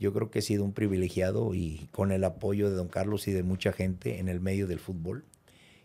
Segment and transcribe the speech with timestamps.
[0.00, 3.32] Yo creo que he sido un privilegiado y con el apoyo de don Carlos y
[3.32, 5.24] de mucha gente en el medio del fútbol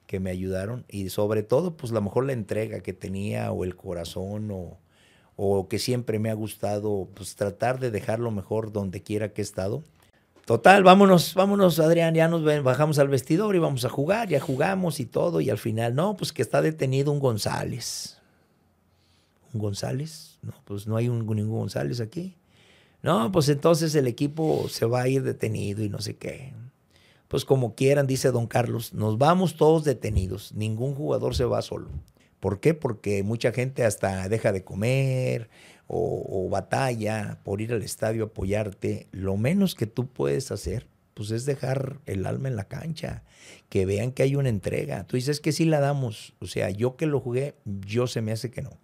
[0.08, 3.64] que me ayudaron y sobre todo pues a lo mejor la entrega que tenía o
[3.64, 4.78] el corazón o,
[5.36, 9.44] o que siempre me ha gustado pues tratar de dejarlo mejor donde quiera que he
[9.44, 9.84] estado.
[10.46, 15.00] Total, vámonos, vámonos, Adrián, ya nos bajamos al vestidor y vamos a jugar, ya jugamos
[15.00, 18.20] y todo, y al final, no, pues que está detenido un González.
[19.54, 20.38] ¿Un González?
[20.44, 22.36] No, pues no hay un, ningún González aquí.
[23.06, 26.54] No, pues entonces el equipo se va a ir detenido y no sé qué.
[27.28, 31.92] Pues como quieran, dice don Carlos, nos vamos todos detenidos, ningún jugador se va solo.
[32.40, 32.74] ¿Por qué?
[32.74, 35.52] Porque mucha gente hasta deja de comer
[35.86, 39.08] o, batalla por ir al estadio a apoyarte.
[39.12, 43.22] Lo menos que tú puedes hacer, pues es dejar el alma en la cancha,
[43.70, 45.04] que vean que hay una entrega.
[45.06, 46.34] Tú dices que sí la damos.
[46.40, 48.80] O sea, yo que lo jugué, yo se me hace que no.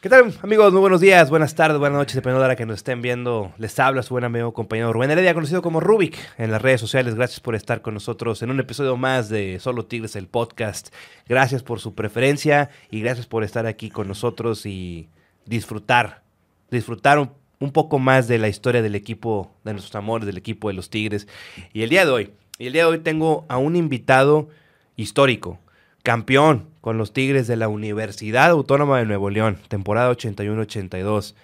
[0.00, 0.72] ¿Qué tal, amigos?
[0.72, 3.52] Muy buenos días, buenas tardes, buenas noches, dependiendo de la que nos estén viendo.
[3.58, 7.14] Les habla su buen amigo compañero Rubén Heredia, conocido como Rubik en las redes sociales.
[7.14, 10.94] Gracias por estar con nosotros en un episodio más de Solo Tigres, el podcast.
[11.28, 15.08] Gracias por su preferencia y gracias por estar aquí con nosotros y
[15.44, 16.22] disfrutar,
[16.70, 20.68] disfrutar un, un poco más de la historia del equipo, de nuestros amores, del equipo
[20.68, 21.26] de los Tigres.
[21.72, 24.48] Y el día de hoy, y el día de hoy tengo a un invitado
[24.96, 25.58] histórico,
[26.02, 31.34] campeón con los Tigres de la Universidad Autónoma de Nuevo León, temporada 81-82.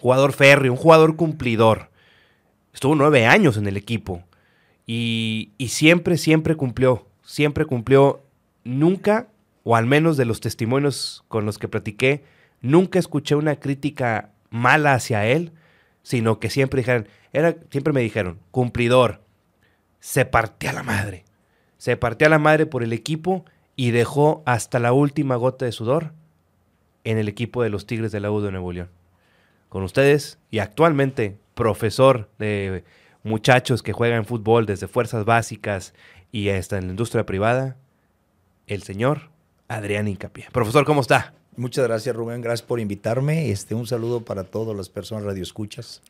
[0.00, 1.90] Jugador férreo, un jugador cumplidor.
[2.72, 4.24] Estuvo nueve años en el equipo
[4.86, 8.22] y, y siempre, siempre cumplió, siempre cumplió.
[8.64, 9.28] Nunca,
[9.64, 12.24] o al menos de los testimonios con los que platiqué,
[12.62, 15.52] nunca escuché una crítica mala hacia él,
[16.04, 19.20] sino que siempre dijeron, era, siempre me dijeron, cumplidor,
[20.00, 21.26] se partía la madre.
[21.76, 23.44] Se partía la madre por el equipo
[23.76, 26.12] y dejó hasta la última gota de sudor
[27.04, 28.88] en el equipo de los Tigres de la U de Nuevo León.
[29.68, 32.84] Con ustedes y actualmente profesor de
[33.22, 35.94] muchachos que juegan fútbol desde fuerzas básicas
[36.32, 37.76] y hasta en la industria privada,
[38.66, 39.30] el señor
[39.68, 40.46] Adrián Incapié.
[40.52, 41.34] Profesor, ¿cómo está?
[41.56, 42.42] Muchas gracias, Rubén.
[42.42, 43.50] Gracias por invitarme.
[43.50, 46.02] Este, un saludo para todas las personas radioescuchas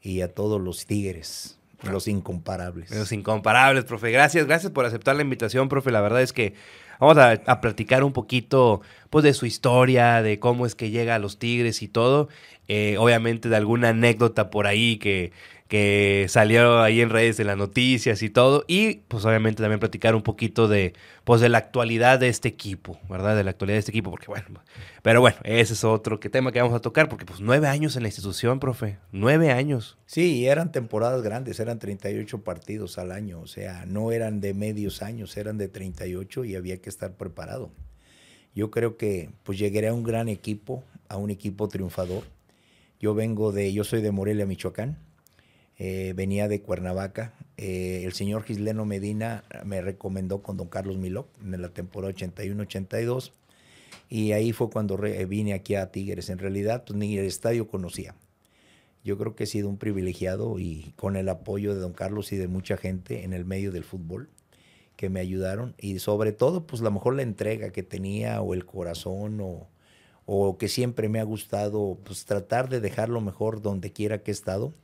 [0.00, 2.90] y a todos los tigres, los incomparables.
[2.90, 4.10] Los incomparables, profe.
[4.10, 5.90] Gracias, gracias por aceptar la invitación, profe.
[5.90, 6.54] La verdad es que
[7.00, 11.18] Vamos a, platicar un poquito pues, de su historia, de cómo es que llega a
[11.18, 12.28] los Tigres y todo.
[12.66, 15.32] Eh, obviamente de alguna anécdota por ahí que,
[15.68, 18.64] que salió ahí en redes de las noticias y todo.
[18.66, 22.98] Y pues obviamente también platicar un poquito de, pues, de la actualidad de este equipo,
[23.08, 23.36] ¿verdad?
[23.36, 24.46] De la actualidad de este equipo, porque bueno,
[25.02, 27.96] pero bueno, ese es otro que tema que vamos a tocar, porque pues nueve años
[27.96, 29.98] en la institución, profe, nueve años.
[30.06, 35.02] Sí, eran temporadas grandes, eran 38 partidos al año, o sea, no eran de medios
[35.02, 37.70] años, eran de 38 y había que estar preparado.
[38.54, 42.24] Yo creo que pues llegué a un gran equipo, a un equipo triunfador.
[42.98, 44.98] Yo vengo de, yo soy de Morelia, Michoacán,
[45.78, 47.34] eh, venía de Cuernavaca.
[47.56, 53.32] Eh, el señor Gisleno Medina me recomendó con don Carlos Miló en la temporada 81-82
[54.08, 56.30] y ahí fue cuando vine aquí a Tigres.
[56.30, 58.14] En realidad, pues ni el estadio conocía.
[59.04, 62.36] Yo creo que he sido un privilegiado y con el apoyo de don Carlos y
[62.36, 64.28] de mucha gente en el medio del fútbol
[64.96, 68.52] que me ayudaron y sobre todo, pues a lo mejor la entrega que tenía o
[68.52, 69.68] el corazón o,
[70.26, 74.34] o que siempre me ha gustado, pues tratar de dejarlo mejor donde quiera que he
[74.34, 74.74] estado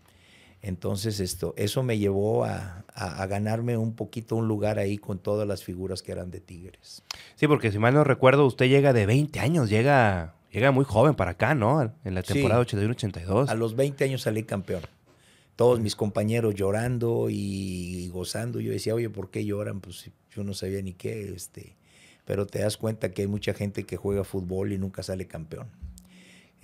[0.65, 2.85] entonces esto, eso me llevó a,
[3.29, 7.03] ganarme un poquito un lugar ahí con todas las figuras que eran de Tigres.
[7.35, 11.15] Sí, porque si mal no recuerdo, usted llega de 20 años, llega, llega muy joven
[11.17, 11.93] para acá, ¿no?
[12.05, 13.49] En la temporada 81-82.
[13.49, 14.83] A los 20 años salí campeón.
[15.57, 18.59] Todos mis compañeros llorando y gozando.
[18.61, 19.81] Yo decía, oye, ¿por qué lloran?
[19.81, 21.33] Pues yo no sabía ni qué.
[21.35, 21.77] Este,
[22.25, 25.69] pero te das cuenta que hay mucha gente que juega fútbol y nunca sale campeón.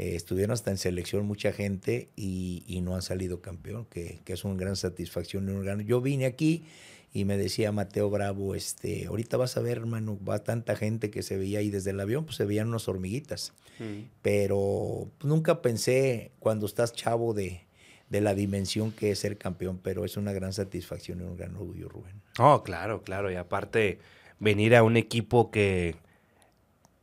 [0.01, 4.55] Eh, estuvieron hasta en selección mucha gente y, no han salido campeón, que, es una
[4.55, 5.63] gran satisfacción.
[5.85, 6.65] Yo vine aquí
[7.13, 11.23] y me decía Mateo Bravo, este, ahorita vas a ver, hermano, va tanta gente que
[11.23, 13.53] se veía ahí desde el avión, pues se veían unas hormiguitas.
[13.79, 14.09] Mm.
[14.23, 17.67] Pero nunca pensé cuando estás chavo de,
[18.09, 21.55] de la dimensión que es ser campeón, pero es una gran satisfacción y un gran
[21.57, 22.23] orgullo, Rubén.
[22.39, 23.31] Oh, claro, claro.
[23.31, 23.99] Y aparte,
[24.39, 25.97] venir a un equipo que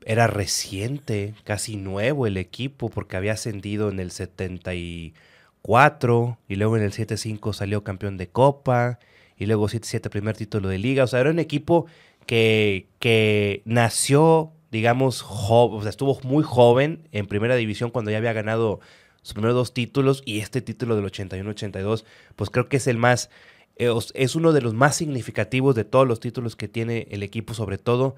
[0.07, 6.83] era reciente, casi nuevo el equipo, porque había ascendido en el 74 y luego en
[6.83, 8.99] el 75 salió campeón de Copa
[9.37, 11.03] y luego 77 primer título de liga.
[11.03, 11.87] O sea, era un equipo
[12.25, 18.31] que, que nació, digamos, o sea, estuvo muy joven en primera división cuando ya había
[18.31, 18.79] ganado
[19.21, 22.05] sus primeros dos títulos y este título del 81-82,
[22.37, 23.29] pues creo que es el más,
[23.75, 27.53] eh, es uno de los más significativos de todos los títulos que tiene el equipo,
[27.53, 28.15] sobre todo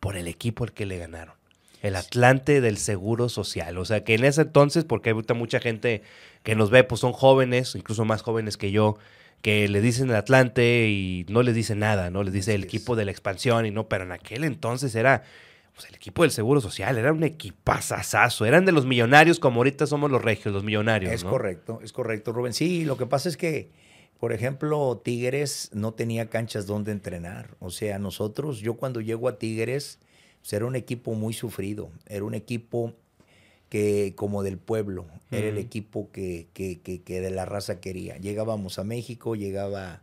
[0.00, 1.34] por el equipo al que le ganaron.
[1.82, 3.78] El Atlante del Seguro Social.
[3.78, 6.02] O sea, que en ese entonces, porque hay mucha gente
[6.42, 8.98] que nos ve, pues son jóvenes, incluso más jóvenes que yo,
[9.42, 12.22] que le dicen el Atlante y no les dice nada, ¿no?
[12.22, 15.22] Les dice el equipo de la expansión y no, pero en aquel entonces era
[15.74, 19.86] pues, el equipo del Seguro Social, era un equipazazazo, eran de los millonarios como ahorita
[19.86, 21.12] somos los regios, los millonarios.
[21.12, 22.52] Es correcto, es correcto, Rubén.
[22.52, 23.70] Sí, lo que pasa es que,
[24.20, 27.56] por ejemplo, Tigres no tenía canchas donde entrenar.
[27.58, 29.98] O sea, nosotros, yo cuando llego a Tigres,
[30.40, 32.92] pues, era un equipo muy sufrido, era un equipo
[33.70, 38.18] que como del pueblo, era el equipo que, que, que, de la raza quería.
[38.18, 40.02] Llegábamos a México, llegaba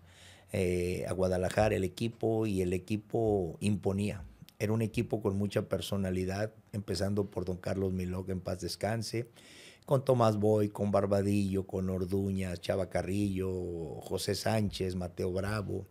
[0.52, 4.24] eh, a Guadalajara el equipo y el equipo imponía.
[4.58, 9.28] Era un equipo con mucha personalidad, empezando por don Carlos Miló, en paz descanse,
[9.88, 15.88] con Tomás Boy, con Barbadillo, con Orduña, Chava Carrillo, José Sánchez, Mateo Bravo.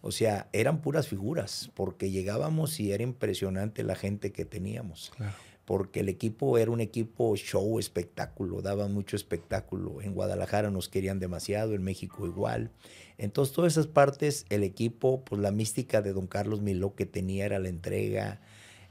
[0.00, 5.10] O sea, eran puras figuras, porque llegábamos y era impresionante la gente que teníamos.
[5.16, 5.34] Claro
[5.64, 10.02] porque el equipo era un equipo show, espectáculo, daba mucho espectáculo.
[10.02, 12.70] En Guadalajara nos querían demasiado, en México igual.
[13.16, 17.44] Entonces, todas esas partes, el equipo, pues la mística de don Carlos Miló que tenía
[17.46, 18.40] era la entrega,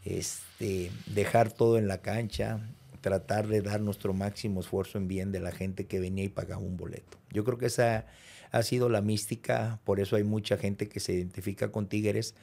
[0.03, 2.67] este, dejar todo en la cancha,
[3.01, 6.61] tratar de dar nuestro máximo esfuerzo en bien de la gente que venía y pagaba
[6.61, 7.17] un boleto.
[7.31, 8.05] Yo creo que esa
[8.51, 12.35] ha sido la mística, por eso hay mucha gente que se identifica con Tigres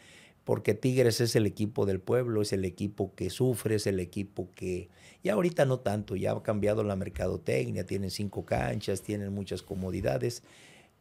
[0.48, 4.48] porque Tigres es el equipo del pueblo, es el equipo que sufre, es el equipo
[4.54, 4.88] que,
[5.22, 10.42] ya ahorita no tanto, ya ha cambiado la mercadotecnia, tienen cinco canchas, tienen muchas comodidades,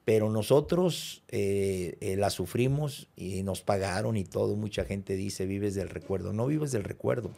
[0.03, 5.75] pero nosotros eh, eh, la sufrimos y nos pagaron y todo, mucha gente dice, vives
[5.75, 7.31] del recuerdo, no vives del recuerdo.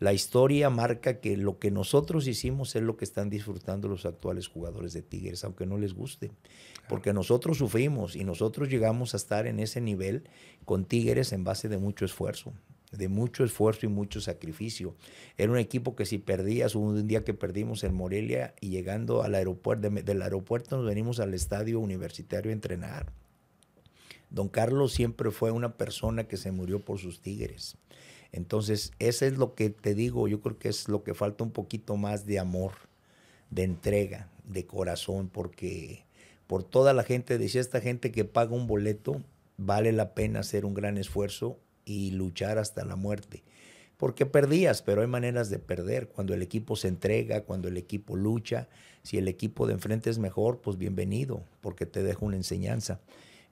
[0.00, 4.46] La historia marca que lo que nosotros hicimos es lo que están disfrutando los actuales
[4.46, 6.30] jugadores de Tigres, aunque no les guste.
[6.88, 10.28] Porque nosotros sufrimos y nosotros llegamos a estar en ese nivel
[10.64, 12.52] con Tigres en base de mucho esfuerzo,
[12.92, 14.94] de mucho esfuerzo y mucho sacrificio.
[15.36, 19.24] Era un equipo que si perdías, hubo un día que perdimos en Morelia y llegando
[19.24, 23.12] al aeropuerto, del aeropuerto nos venimos al estadio universitario a entrenar.
[24.30, 27.76] Don Carlos siempre fue una persona que se murió por sus Tigres.
[28.32, 31.50] Entonces, eso es lo que te digo, yo creo que es lo que falta un
[31.50, 32.72] poquito más de amor,
[33.50, 36.04] de entrega, de corazón, porque
[36.46, 39.22] por toda la gente, decía esta gente que paga un boleto,
[39.56, 43.42] vale la pena hacer un gran esfuerzo y luchar hasta la muerte.
[43.98, 46.08] Porque perdías, pero hay maneras de perder.
[46.08, 48.68] Cuando el equipo se entrega, cuando el equipo lucha,
[49.02, 53.00] si el equipo de enfrente es mejor, pues bienvenido, porque te deja una enseñanza.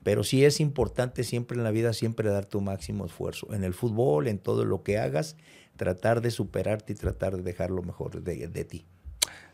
[0.07, 3.53] Pero sí es importante siempre en la vida, siempre dar tu máximo esfuerzo.
[3.53, 5.37] En el fútbol, en todo lo que hagas,
[5.75, 8.87] tratar de superarte y tratar de dejar lo mejor de, ti.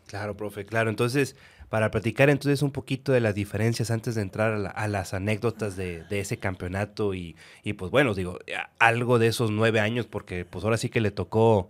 [0.05, 0.91] Claro, profe, claro.
[0.91, 1.35] Entonces,
[1.69, 6.05] para platicar entonces un poquito de las diferencias antes de entrar a, las anécdotas de,
[6.11, 8.37] ese campeonato y, y, pues bueno, digo,
[8.77, 11.69] algo de esos nueve años, porque pues ahora sí que le tocó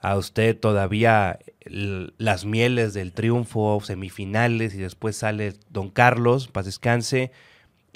[0.00, 7.30] a usted todavía las mieles del triunfo, semifinales y después sale Don Carlos, paz descanse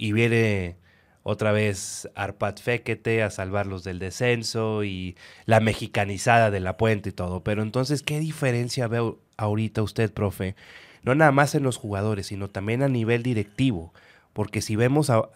[0.01, 0.77] y viene
[1.23, 5.15] otra vez Arpad Fekete a salvarlos del descenso y
[5.45, 7.45] la mexicanizada de la puente y todo.
[7.45, 10.57] Pero entonces, ¿qué diferencia ve ahorita usted, profe?
[11.03, 13.93] No nada más en los jugadores, sino también a nivel directivo.
[14.33, 15.29] Porque si vemos a,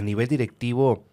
[0.00, 1.04] nivel directivo,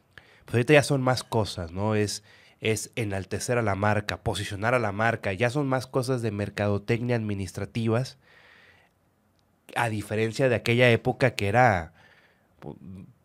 [0.45, 1.95] pues ahorita ya son más cosas, ¿no?
[1.95, 2.23] Es,
[2.59, 7.15] es enaltecer a la marca, posicionar a la marca, ya son más cosas de mercadotecnia
[7.15, 8.19] administrativas,
[9.75, 11.93] a diferencia de aquella época que era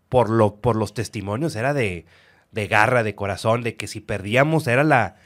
[0.08, 2.06] por, lo, por los testimonios, era de,
[2.52, 5.16] garra, de corazón, de que si perdíamos era la,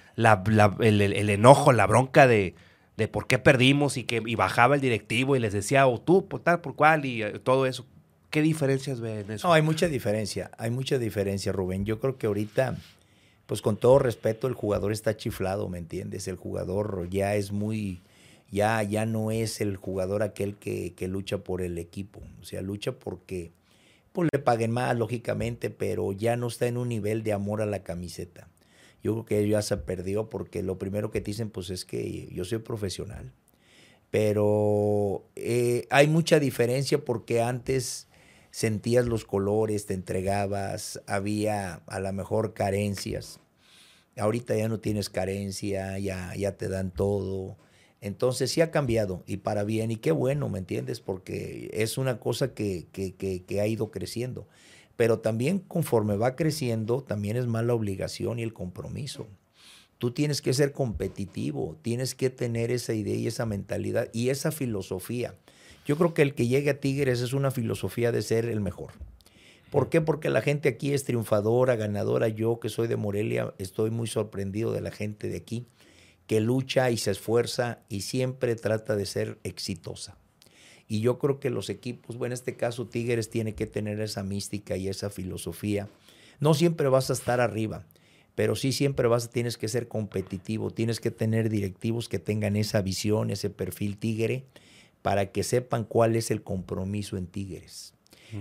[0.80, 2.54] el, enojo, la bronca de,
[2.96, 6.28] de por qué perdimos y que y bajaba el directivo y les decía, o tú,
[6.28, 7.86] por tal, por cual, y eh, todo eso.
[8.30, 9.48] ¿Qué diferencias ven en eso?
[9.48, 11.84] No, hay mucha diferencia, hay mucha diferencia, Rubén.
[11.84, 12.76] Yo creo que ahorita,
[13.46, 16.28] pues con todo respeto, el jugador está chiflado, ¿me entiendes?
[16.28, 18.02] El jugador ya es muy,
[18.50, 22.20] ya, ya no es el jugador aquel que, que lucha por el equipo.
[22.40, 23.50] O sea, lucha porque
[24.12, 27.66] pues le paguen más, lógicamente, pero ya no está en un nivel de amor a
[27.66, 28.48] la camiseta.
[29.02, 32.28] Yo creo que ya se perdió porque lo primero que te dicen pues es que
[32.32, 33.32] yo soy profesional.
[34.10, 38.08] Pero eh, hay mucha diferencia porque antes
[38.50, 43.40] sentías los colores, te entregabas, había a lo mejor carencias.
[44.18, 47.56] Ahorita ya no tienes carencia, ya, ya te dan todo.
[48.00, 51.00] Entonces sí ha cambiado y para bien y qué bueno, ¿me entiendes?
[51.00, 52.86] Porque es una cosa que,
[53.60, 54.46] ha ido creciendo.
[54.96, 59.26] Pero también conforme va creciendo, también es más la obligación y el compromiso.
[59.98, 64.50] Tú tienes que ser competitivo, tienes que tener esa idea y esa mentalidad y esa
[64.50, 65.34] filosofía.
[65.84, 68.92] Yo creo que el que llegue a Tigres es una filosofía de ser el mejor.
[69.70, 70.00] ¿Por qué?
[70.00, 72.28] Porque la gente aquí es triunfadora, ganadora.
[72.28, 75.66] Yo que soy de Morelia, estoy muy sorprendido de la gente de aquí
[76.30, 80.16] que lucha y se esfuerza y siempre trata de ser exitosa.
[80.86, 84.22] Y yo creo que los equipos, bueno, en este caso Tigres tiene que tener esa
[84.22, 85.88] mística y esa filosofía.
[86.38, 87.84] No siempre vas a estar arriba,
[88.36, 92.80] pero sí siempre vas, tienes que ser competitivo, tienes que tener directivos que tengan esa
[92.80, 94.44] visión, ese perfil tigre,
[95.02, 97.94] para que sepan cuál es el compromiso en Tigres.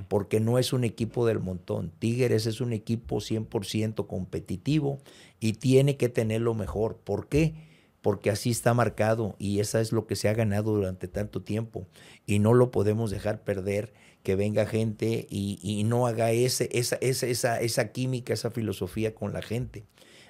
[0.09, 1.91] Porque no es un equipo del montón.
[1.97, 4.99] Tigres es un equipo 100% competitivo
[5.39, 6.97] y tiene que tener lo mejor.
[6.97, 7.67] ¿Por qué?
[8.01, 11.87] Porque así está marcado y eso es lo que se ha ganado durante tanto tiempo
[12.25, 17.59] y no lo podemos dejar perder que venga gente y, no haga ese, esa, esa,
[17.61, 19.85] esa, química, esa filosofía con la gente.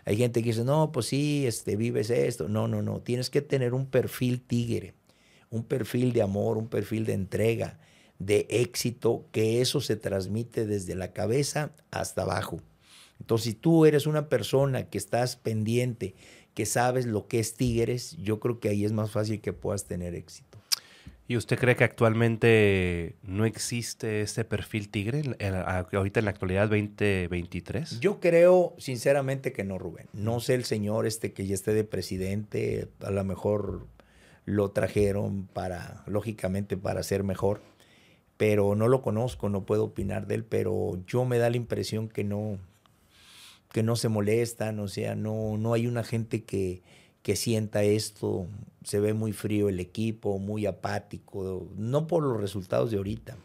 [0.06, 2.48] Hay gente que dice, no, pues sí, este, vives esto.
[2.48, 3.02] No, no, no.
[3.02, 4.94] Tienes que tener un perfil tigre,
[5.50, 7.80] un perfil de amor, un perfil de entrega,
[8.20, 12.62] de éxito, que eso se transmite desde la cabeza hasta abajo.
[13.20, 16.16] Entonces, si tú eres una persona que estás pendiente,
[16.60, 19.86] que sabes lo que es Tigres, yo creo que ahí es más fácil que puedas
[19.86, 20.58] tener éxito.
[21.26, 25.22] ¿Y usted cree que actualmente no existe ese perfil tigre
[25.94, 28.02] ahorita en la actualidad 2023?
[28.02, 30.08] Yo creo sinceramente que no, Rubén.
[30.12, 33.88] No sé el señor este que ya esté de presidente, a lo mejor
[34.44, 37.62] lo trajeron para, lógicamente, para ser mejor,
[38.36, 42.10] pero no lo conozco, no puedo opinar de él, pero yo me da la impresión
[42.10, 42.60] que no,
[43.72, 46.82] que no se molestan, o sea, no, no hay una gente que,
[47.22, 48.48] que sienta esto,
[48.84, 53.38] se ve muy frío el equipo, muy apático, no por los resultados de ahorita,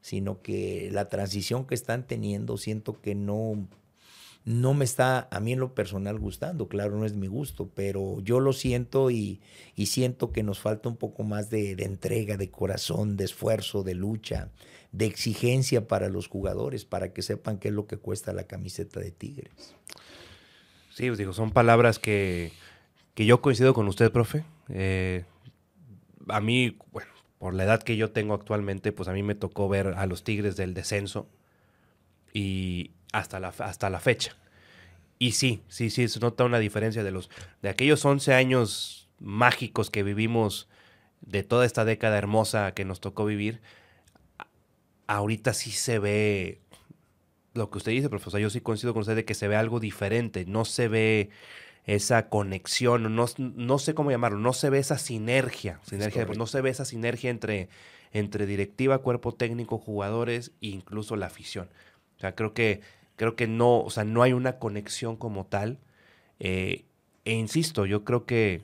[0.00, 3.66] sino que la transición que están teniendo siento que no,
[4.44, 8.20] no me está a mí en lo personal gustando, claro, no es mi gusto, pero
[8.20, 9.40] yo lo siento y,
[9.74, 13.82] y siento que nos falta un poco más de, de, entrega, de corazón, de esfuerzo,
[13.82, 14.50] de lucha,
[14.94, 19.00] de exigencia para los jugadores, para que sepan qué es lo que cuesta la camiseta
[19.00, 19.74] de Tigres.
[20.90, 22.52] Sí, os digo, son palabras que,
[23.14, 24.44] que yo coincido con usted, profe.
[24.68, 25.24] Eh,
[26.28, 27.10] a mí, bueno,
[27.40, 30.22] por la edad que yo tengo actualmente, pues a mí me tocó ver a los
[30.22, 31.28] Tigres del descenso
[32.32, 34.36] y hasta la, hasta la fecha.
[35.18, 37.30] Y sí, sí, sí, se nota una diferencia de los
[37.62, 40.68] de aquellos 11 años mágicos que vivimos
[41.20, 43.60] de toda esta década hermosa que nos tocó vivir
[45.06, 46.60] ahorita sí se ve
[47.54, 48.40] lo que usted dice, profesor.
[48.40, 50.44] Yo sí coincido con usted de que se ve algo diferente.
[50.46, 51.30] No se ve
[51.86, 56.62] esa conexión, no, no sé cómo llamarlo, no se ve esa sinergia, sinergia no se
[56.62, 57.68] ve esa sinergia entre,
[58.12, 61.68] entre directiva, cuerpo técnico, jugadores e incluso la afición.
[62.16, 62.80] O sea, creo que,
[63.16, 65.78] creo que no, o sea, no hay una conexión como tal.
[66.40, 66.84] Eh,
[67.26, 68.62] e insisto, yo creo que,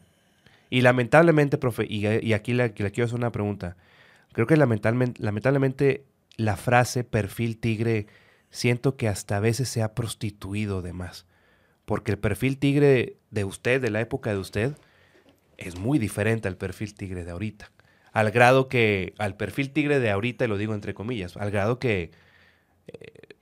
[0.70, 3.76] y lamentablemente, profe, y, aquí le, le, quiero hacer una pregunta,
[4.32, 6.04] creo que lamentablemente, lamentablemente
[6.36, 8.06] la frase perfil tigre
[8.50, 11.26] siento que hasta a veces se ha prostituido de más.
[11.84, 14.76] Porque el perfil tigre de usted, de la época de usted,
[15.56, 17.70] es muy diferente al perfil tigre de ahorita.
[18.12, 21.78] Al grado que, al perfil tigre de ahorita, y lo digo entre comillas, al grado
[21.78, 22.10] que,
[22.88, 23.36] eh,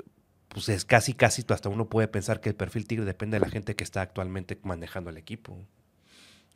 [0.48, 3.50] pues es casi, casi, hasta uno puede pensar que el perfil tigre depende de la
[3.50, 5.58] gente que está actualmente manejando el equipo.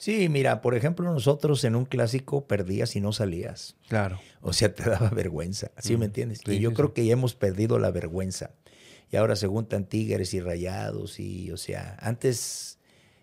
[0.03, 3.77] Sí, mira, por ejemplo, nosotros en un clásico perdías y no salías.
[3.87, 4.19] Claro.
[4.41, 6.41] O sea, te daba vergüenza, ¿sí me entiendes?
[6.45, 8.51] y yo creo que ya hemos perdido la vergüenza.
[9.13, 12.81] Y ahora se juntan tigres y rayados y, o sea, antes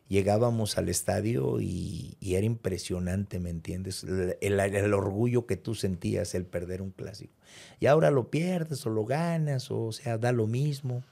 [0.07, 4.05] llegábamos al estadio y, era impresionante, ¿me entiendes?
[4.39, 7.33] El, el, orgullo que tú sentías el perder un clásico.
[7.81, 11.03] Y ahora lo pierdes o lo ganas, o, o sea, da lo mismo.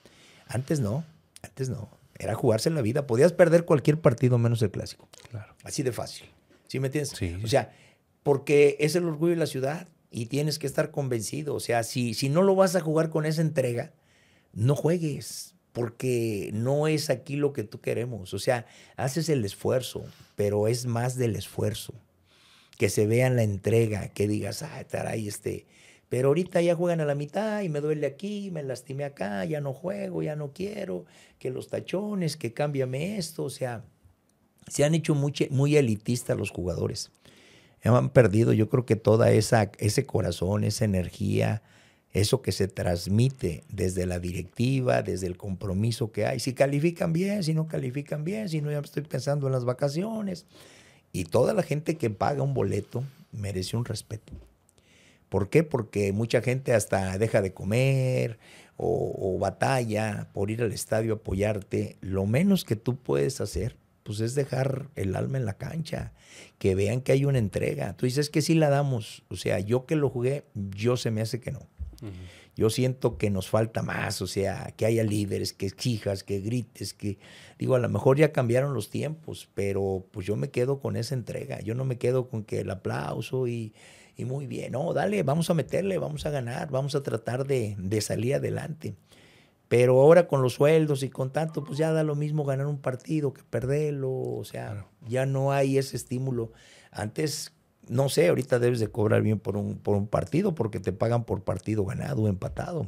[0.47, 1.03] Antes no,
[1.43, 3.07] antes no era jugarse la vida.
[3.07, 5.07] Podías perder cualquier partido menos el clásico.
[5.29, 5.55] Claro.
[5.63, 6.27] Así de fácil.
[6.67, 7.13] ¿Sí me entiendes?
[7.17, 7.37] Sí.
[7.43, 7.73] O sea,
[8.23, 11.55] porque es el orgullo de la ciudad y tienes que estar convencido.
[11.55, 13.93] O sea, si, si no lo vas a jugar con esa entrega,
[14.53, 18.33] no juegues, porque no es aquí lo que tú queremos.
[18.33, 20.03] O sea, haces el esfuerzo,
[20.35, 21.93] pero es más del esfuerzo.
[22.77, 25.65] Que se vea la entrega, que digas, ah, ahí este,
[26.09, 29.59] pero ahorita ya juegan a la mitad y me duele aquí, me lastimé acá, ya
[29.59, 31.05] no juego, ya no quiero,
[31.37, 33.43] que los tachones, que cámbiame esto.
[33.43, 33.83] O sea,
[34.67, 37.11] se han hecho muy, muy elitistas los jugadores.
[37.83, 41.61] Han perdido, yo creo que toda esa, ese corazón, esa energía,
[42.11, 46.39] eso que se transmite desde la directiva, desde el compromiso que hay.
[46.39, 50.45] Si califican bien, si no califican bien, si no, ya estoy pensando en las vacaciones.
[51.11, 54.33] Y toda la gente que paga un boleto merece un respeto.
[55.29, 55.63] ¿Por qué?
[55.63, 58.39] Porque mucha gente hasta deja de comer
[58.77, 61.97] o, batalla por ir al estadio a apoyarte.
[62.01, 66.13] Lo menos que tú puedes hacer, pues es dejar el alma en la cancha,
[66.59, 67.95] que vean que hay una entrega.
[67.97, 69.23] Tú dices que sí la damos.
[69.29, 71.67] O sea, yo que lo jugué, yo se me hace que no.
[72.55, 76.93] Yo siento que nos falta más, o sea, que haya líderes, que exijas, que grites,
[76.93, 77.19] que
[77.59, 81.13] digo, a lo mejor ya cambiaron los tiempos, pero pues yo me quedo con esa
[81.13, 83.73] entrega, yo no me quedo con que el aplauso y,
[84.17, 87.75] y muy bien, no, dale, vamos a meterle, vamos a ganar, vamos a tratar de,
[87.77, 88.95] de salir adelante.
[89.67, 92.79] Pero ahora con los sueldos y con tanto, pues ya da lo mismo ganar un
[92.79, 96.51] partido que perderlo, o sea, ya no hay ese estímulo.
[96.91, 97.53] Antes
[97.89, 101.23] no sé, ahorita debes de cobrar bien por un, por un partido porque te pagan
[101.23, 102.87] por partido ganado o empatado.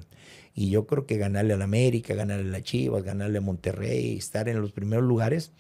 [0.54, 4.50] Y yo creo que ganarle al América, ganarle a la Chivas, ganarle a Monterrey, estar
[4.50, 5.52] en los primeros lugares,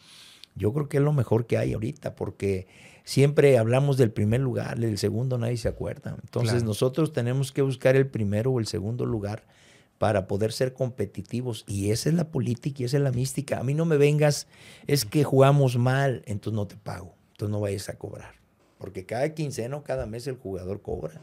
[0.55, 2.67] yo creo que es lo mejor que hay ahorita porque
[3.09, 6.15] siempre hablamos del primer lugar, del segundo nadie se acuerda.
[6.21, 9.45] Entonces nosotros tenemos que buscar el primero o el segundo lugar
[9.97, 11.65] para poder ser competitivos.
[11.67, 13.57] Y esa es la política y esa es la mística.
[13.59, 14.45] A mí no me vengas,
[14.85, 18.35] es que jugamos mal, entonces no te pago, entonces no vayas a cobrar.
[18.77, 21.19] Porque cada quincena o cada mes el jugador cobra.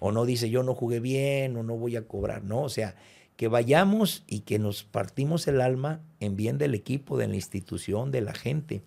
[0.00, 2.44] O no dice yo no jugué bien o no voy a cobrar.
[2.44, 2.96] No, o sea,
[3.36, 8.10] que vayamos y que nos partimos el alma en bien del equipo, de la institución,
[8.10, 8.82] de la gente.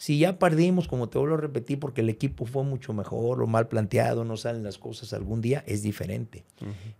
[0.00, 3.46] Si ya perdimos, como te vuelvo a repetir, porque el equipo fue mucho mejor o
[3.46, 6.42] mal planteado, no salen las cosas algún día, es diferente.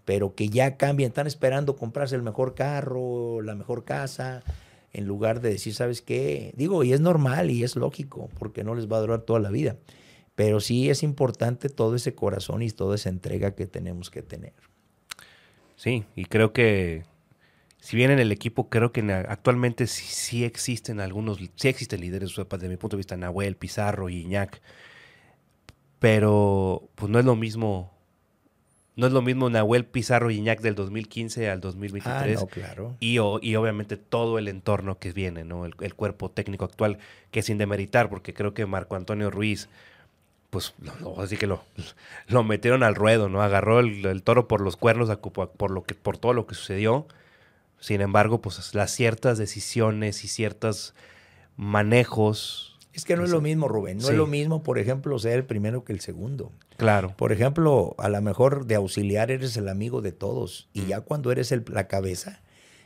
[0.04, 4.42] Pero que ya cambien, están esperando comprarse el mejor carro, la mejor casa,
[4.92, 6.52] en lugar de decir, ¿sabes qué?
[6.58, 9.48] Digo, y es normal y es lógico, porque no les va a durar toda la
[9.48, 9.76] vida.
[10.34, 14.52] Pero sí es importante todo ese corazón y toda esa entrega que tenemos que tener.
[15.74, 17.04] Sí, y creo que
[17.80, 22.68] si bien en el equipo creo que actualmente sí, existen algunos, sí existen líderes, desde
[22.68, 24.60] mi punto de vista, Nahuel, Pizarro y Iñak,
[25.98, 27.92] pero pues no es lo mismo,
[28.96, 32.38] no es lo mismo Nahuel, Pizarro y Iñak del 2015 al 2023.
[32.38, 32.96] Ah, no, claro.
[33.00, 33.18] Y, y,
[33.56, 35.66] obviamente todo el entorno que viene, ¿no?
[35.66, 36.98] El, el, cuerpo técnico actual,
[37.30, 39.68] que sin demeritar, porque creo que Marco Antonio Ruiz
[40.50, 40.74] pues
[41.18, 41.62] así que lo,
[42.28, 43.40] lo metieron al ruedo, ¿no?
[43.40, 47.06] Agarró el, toro por los cuernos por, lo que, por todo lo que sucedió.
[47.80, 50.94] Sin embargo, pues las ciertas decisiones y ciertos
[51.56, 52.78] manejos.
[52.92, 53.98] Es que no es lo mismo, Rubén.
[53.98, 56.52] No es lo mismo, por ejemplo, ser el primero que el segundo.
[56.76, 57.14] Claro.
[57.16, 60.68] Por ejemplo, a lo mejor de auxiliar eres el amigo de todos.
[60.72, 62.42] Y ya cuando eres el, la cabeza,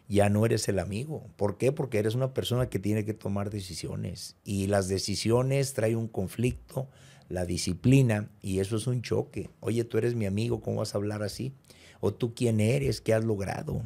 [0.08, 1.26] ya no eres el amigo.
[1.36, 1.72] ¿Por qué?
[1.72, 4.36] Porque eres una persona que tiene que tomar decisiones.
[4.44, 6.88] Y las decisiones traen un conflicto,
[7.28, 9.50] la disciplina, y eso es un choque.
[9.60, 11.54] Oye, tú eres mi amigo, ¿cómo vas a hablar así?
[12.00, 13.82] O tú quién eres, qué has logrado.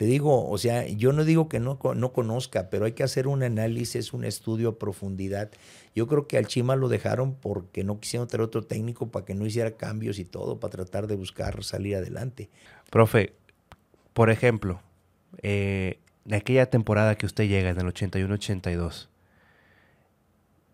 [0.00, 3.26] Te digo, o sea, yo no digo que no, no conozca, pero hay que hacer
[3.26, 5.50] un análisis, un estudio a profundidad.
[5.94, 9.34] Yo creo que al Chima lo dejaron porque no quisieron tener otro técnico para que
[9.34, 12.48] no hiciera cambios y todo, para tratar de buscar salir adelante.
[12.88, 13.34] Profe,
[14.14, 14.80] por ejemplo,
[15.42, 19.08] eh, de aquella temporada que usted llega, en el 81-82,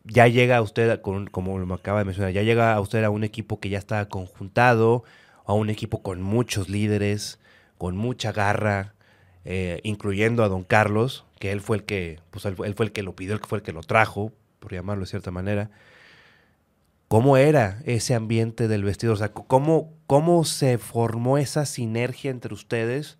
[0.05, 3.25] ya llega usted, con, como me acaba de mencionar, ya llega a usted a un
[3.25, 5.03] equipo que ya está conjuntado,
[5.45, 7.41] a un equipo con muchos líderes,
[7.77, 8.93] con mucha garra,
[9.48, 13.04] eh, incluyendo a don Carlos, que él fue el que, pues él, fue el que
[13.04, 15.70] lo pidió, él fue el que lo trajo, por llamarlo de cierta manera.
[17.06, 19.12] ¿Cómo era ese ambiente del vestido?
[19.12, 23.18] O sea, ¿cómo, ¿cómo se formó esa sinergia entre ustedes?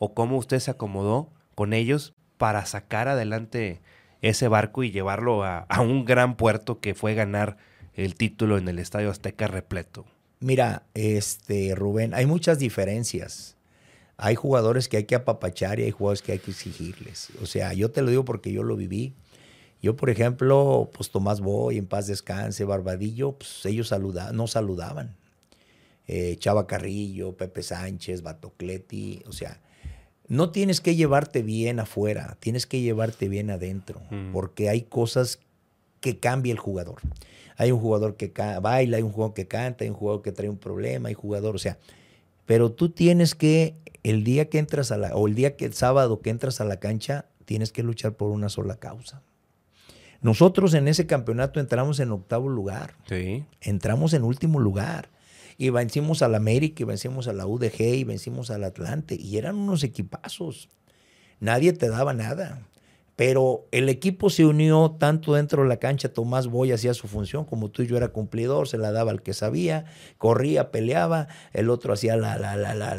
[0.00, 3.80] ¿O cómo usted se acomodó con ellos para sacar adelante
[4.22, 7.58] ese barco y llevarlo a, un gran puerto que fue ganar
[7.94, 10.04] el título en el Estadio Azteca repleto?
[10.40, 13.56] Mira, este Rubén, hay muchas diferencias.
[14.22, 17.28] Hay jugadores que hay que apapachar y hay jugadores que hay que exigirles.
[17.42, 19.14] O sea, yo te lo digo porque yo lo viví.
[19.82, 25.16] Yo, por ejemplo, pues Tomás Boy, en paz descanse, Barbadillo, pues ellos saludaban, no saludaban.
[26.06, 29.58] Eh, Chava Carrillo, Pepe Sánchez, Batocleti, o sea,
[30.28, 34.32] no tienes que llevarte bien afuera, tienes que llevarte bien adentro, mm.
[34.32, 35.38] porque hay cosas
[36.00, 37.00] que cambia el jugador.
[37.56, 40.48] Hay un jugador que baila, hay un jugador que canta, hay un jugador que trae
[40.48, 41.78] un problema, hay jugador, o sea,
[42.46, 45.74] pero tú tienes que, el día que entras a la, o el día que el
[45.74, 49.22] sábado que entras a la cancha, tienes que luchar por una sola causa.
[50.22, 52.94] Nosotros en ese campeonato entramos en octavo lugar.
[53.08, 53.44] Sí.
[53.60, 55.08] Entramos en último lugar
[55.60, 59.56] y vencimos al América, y vencimos a la UDG, y vencimos al Atlante, y eran
[59.56, 60.70] unos equipazos.
[61.38, 62.66] Nadie te daba nada.
[63.20, 67.44] Pero el equipo se unió tanto dentro de la cancha, Tomás Boy hacía su función,
[67.44, 69.84] como tú y yo era cumplidor, se la daba al que sabía,
[70.16, 72.94] corría, peleaba, el otro hacía la, la, la, la,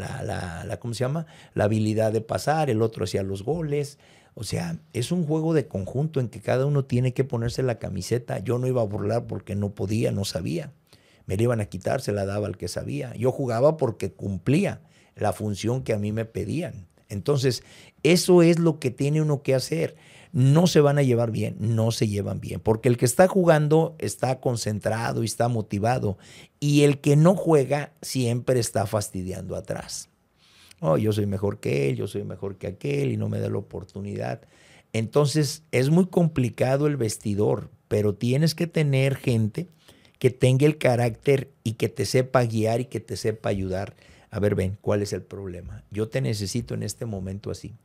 [0.63, 1.25] la, ¿cómo se llama?
[1.55, 3.97] La habilidad de pasar, el otro hacía los goles.
[4.35, 7.79] O sea, es un juego de conjunto en que cada uno tiene que ponerse la
[7.79, 8.37] camiseta.
[8.37, 10.71] Yo no iba a burlar porque no podía, no sabía
[11.25, 13.15] me la iban a quitar, se la daba al que sabía.
[13.15, 14.81] Yo jugaba porque cumplía
[15.15, 16.90] la función que a mí me pedían.
[17.11, 17.63] Entonces,
[18.03, 19.95] eso es lo que tiene uno que hacer.
[20.33, 23.95] No se van a llevar bien, no se llevan bien, porque el que está jugando
[23.99, 26.17] está concentrado y está motivado,
[26.59, 30.09] y el que no juega siempre está fastidiando atrás.
[30.79, 33.49] Oh, yo soy mejor que él, yo soy mejor que aquel y no me da
[33.49, 34.41] la oportunidad.
[34.93, 39.67] Entonces es muy complicado el vestidor, pero tienes que tener gente
[40.17, 43.95] que tenga el carácter y que te sepa guiar y que te sepa ayudar.
[44.31, 45.83] A ver, ven, ¿cuál es el problema?
[45.91, 47.75] Yo te necesito en este momento así.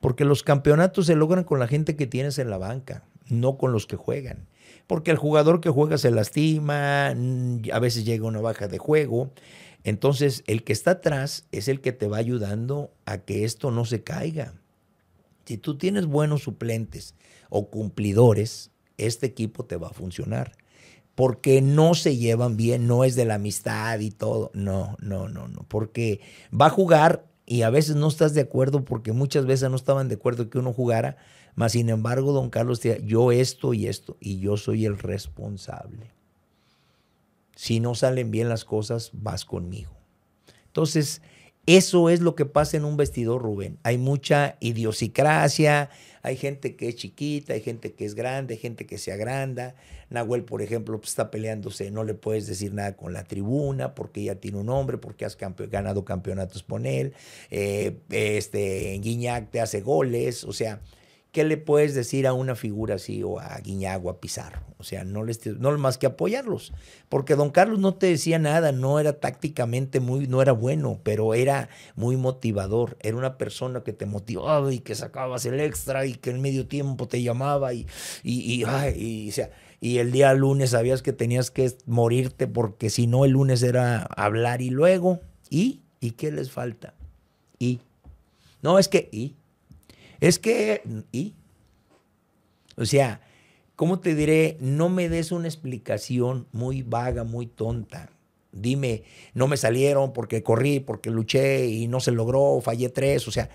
[0.00, 3.72] Porque los campeonatos se logran con la gente que tienes en la banca, no con
[3.72, 4.46] los que juegan.
[4.86, 9.32] Porque el jugador que juega se lastima, mm, a veces llega una baja de juego.
[9.82, 13.84] Entonces, el que está atrás es el que te va ayudando a que esto no
[13.84, 14.54] se caiga.
[15.44, 17.16] Si tú tienes buenos suplentes
[17.50, 20.52] o cumplidores, este equipo te va a funcionar.
[21.14, 24.50] Porque no se llevan bien, no es de la amistad y todo.
[24.54, 25.64] No, no, no, no.
[25.68, 26.20] Porque
[26.58, 30.08] va a jugar y a veces no estás de acuerdo porque muchas veces no estaban
[30.08, 31.16] de acuerdo que uno jugara.
[31.54, 36.10] Mas, sin embargo, don Carlos, yo esto y esto, y yo soy el responsable.
[37.56, 39.92] Si no salen bien las cosas, vas conmigo.
[40.66, 41.20] Entonces,
[41.66, 43.78] eso es lo que pasa en un vestidor, Rubén.
[43.82, 45.90] Hay mucha idiosincrasia,
[46.22, 49.74] hay gente que es chiquita, hay gente que es grande, hay gente que se agranda.
[50.08, 54.22] Nahuel, por ejemplo, pues, está peleándose, no le puedes decir nada con la tribuna porque
[54.22, 57.12] ya tiene un nombre, porque has ganado campeonatos con él.
[57.50, 60.80] Eh, este, Guiñac te hace goles, o sea,
[61.32, 64.60] ¿qué le puedes decir a una figura así o a Guiñago, a Pizarro?
[64.76, 66.72] O sea, no les no más que apoyarlos,
[67.08, 71.32] porque don Carlos no te decía nada, no era tácticamente muy no era bueno, pero
[71.32, 76.14] era muy motivador, era una persona que te motivaba y que sacabas el extra y
[76.14, 77.86] que en medio tiempo te llamaba y
[78.22, 83.06] y, y, o sea, y el día lunes sabías que tenías que morirte porque si
[83.06, 86.94] no el lunes era hablar y luego y y qué les falta?
[87.58, 87.80] Y
[88.60, 89.36] no es que y
[90.22, 91.34] es que, ¿y?
[92.76, 93.20] O sea,
[93.74, 94.56] ¿cómo te diré?
[94.60, 98.08] No me des una explicación muy vaga, muy tonta.
[98.52, 99.02] Dime,
[99.34, 103.50] no me salieron porque corrí, porque luché y no se logró, fallé tres, o sea,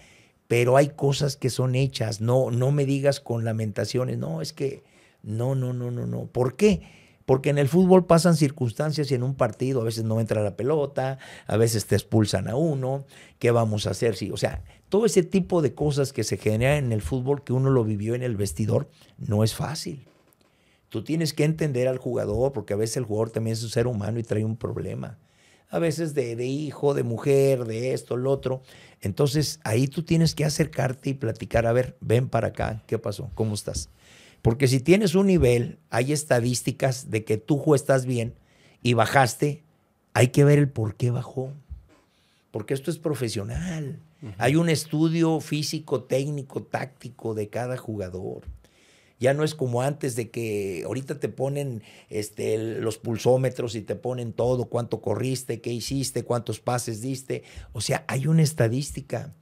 [0.50, 4.84] pero hay cosas que son hechas, no, no me digas con lamentaciones, no, es que,
[5.24, 6.26] no, no, no, no, no.
[6.26, 6.82] ¿Por qué?
[7.26, 10.58] Porque en el fútbol pasan circunstancias y en un partido a veces no entra la
[10.58, 13.06] pelota, a veces te expulsan a uno,
[13.40, 14.18] ¿qué vamos a hacer?
[14.18, 17.54] Sí, o sea, todo ese tipo de cosas que se generan en el fútbol que
[17.54, 20.06] uno lo vivió en el vestidor no es fácil.
[20.90, 23.88] Tú tienes que entender al jugador, porque a veces el jugador también es un ser
[23.88, 25.18] humano y trae un problema.
[25.70, 28.62] A veces de, hijo, de mujer, de esto, lo otro.
[29.02, 33.30] Entonces ahí tú tienes que acercarte y platicar, a ver, ven para acá, ¿qué pasó?
[33.36, 33.90] ¿Cómo estás?
[34.42, 38.36] Porque si tienes un nivel, hay estadísticas de que tú estás bien
[38.82, 39.64] y bajaste,
[40.14, 41.52] hay que ver el por qué bajó.
[42.52, 44.00] Porque esto es profesional.
[44.38, 48.44] Hay un estudio físico, técnico, táctico de cada jugador.
[49.20, 53.96] Ya no es como antes de que ahorita te ponen este, los pulsómetros y te
[53.96, 57.44] ponen todo, cuánto corriste, qué hiciste, cuántos pases diste.
[57.74, 59.34] O sea, hay una estadística.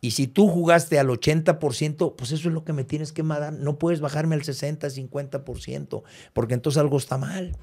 [0.00, 3.54] Y si tú jugaste al 80%, pues eso es lo que me tienes que mandar.
[3.54, 7.56] No puedes bajarme al 60, 50%, porque entonces algo está mal.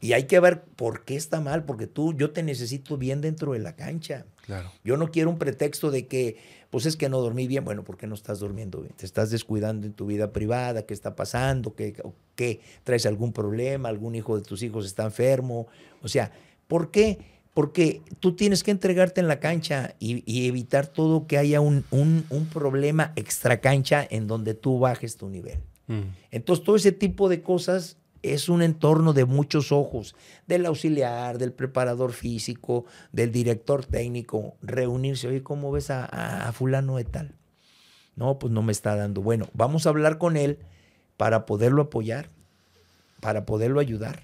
[0.00, 3.52] Y hay que ver por qué está mal, porque tú, yo te necesito bien dentro
[3.52, 4.26] de la cancha.
[4.44, 4.72] Claro.
[4.82, 6.38] Yo no quiero un pretexto de que,
[6.70, 7.64] pues es que no dormí bien.
[7.64, 8.94] Bueno, ¿por qué no estás durmiendo bien?
[8.96, 10.82] ¿Te estás descuidando en tu vida privada?
[10.86, 11.74] ¿Qué está pasando?
[11.74, 11.94] ¿Qué,
[12.34, 12.60] qué?
[12.82, 13.88] ¿Traes algún problema?
[13.88, 15.68] ¿Algún hijo de tus hijos está enfermo?
[16.02, 16.32] O sea,
[16.66, 17.18] ¿por qué?
[17.54, 22.24] Porque tú tienes que entregarte en la cancha y, evitar todo que haya un, un,
[22.30, 25.58] un, problema extra cancha en donde tú bajes tu nivel.
[25.86, 26.00] Mm.
[26.30, 30.14] Entonces, todo ese tipo de cosas es un entorno de muchos ojos,
[30.46, 37.04] del auxiliar, del preparador físico, del director técnico, reunirse, oye, ¿cómo ves a, fulano de
[37.04, 37.34] tal?
[38.14, 39.22] No, pues no me está dando.
[39.22, 40.58] Bueno, vamos a hablar con él
[41.16, 42.28] para poderlo apoyar,
[43.20, 44.22] para poderlo ayudar,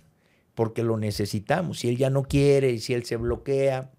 [0.55, 1.81] porque lo necesitamos.
[1.81, 3.91] Si él ya no quiere, si él se bloquea.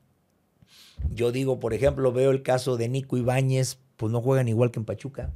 [1.12, 4.80] Yo digo, por ejemplo, veo el caso de Nico Ibáñez, pues no juegan igual que
[4.80, 5.32] en Pachuca.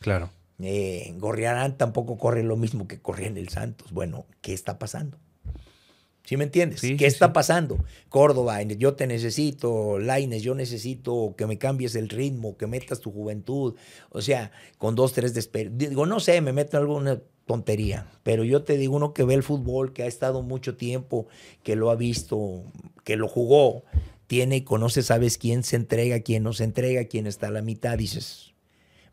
[0.00, 0.30] Claro.
[0.60, 3.92] Eh, Gorriarán tampoco corre lo mismo que corría en el Santos.
[3.92, 5.18] Bueno, ¿qué está pasando?
[6.24, 6.80] ¿Sí me entiendes?
[6.80, 7.84] ¿Qué está pasando?
[8.08, 13.12] Córdoba, yo te necesito, Laines, yo necesito que me cambies el ritmo, que metas tu
[13.12, 13.74] juventud.
[14.08, 15.74] O sea, con dos, tres desperos.
[15.76, 19.42] Digo, no sé, me meto alguna tontería, pero yo te digo, uno que ve el
[19.42, 21.26] fútbol, que ha estado mucho tiempo,
[21.62, 22.64] que lo ha visto,
[23.04, 23.84] que lo jugó,
[24.26, 27.60] tiene y conoce, sabes quién se entrega, quién no se entrega, quién está a la
[27.60, 28.53] mitad, dices,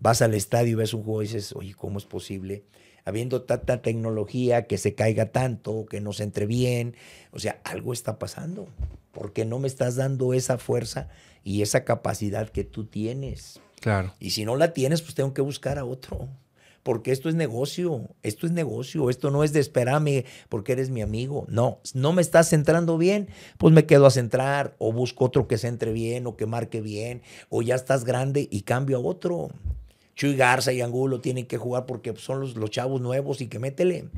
[0.01, 2.65] vas al estadio y ves un juego y dices, oye, ¿cómo es posible?
[3.05, 6.95] Habiendo tanta tecnología, que se caiga tanto, que no se entre bien.
[7.31, 8.67] O sea, algo está pasando.
[9.11, 11.07] Porque no me estás dando esa fuerza
[11.43, 13.59] y esa capacidad que tú tienes.
[13.79, 14.13] Claro.
[14.19, 16.29] Y si no la tienes, pues tengo que buscar a otro.
[16.83, 21.01] porque esto es negocio, esto es negocio, esto no es de esperarme porque eres mi
[21.01, 21.45] amigo.
[21.47, 25.57] No, no me estás centrando bien, pues me quedo a centrar o busco otro que
[25.57, 29.49] centre bien o que marque bien o ya estás grande y cambio a otro.
[30.15, 33.59] Chuy Garza y Angulo tienen que jugar porque son los, los chavos nuevos y que
[33.59, 34.09] métele.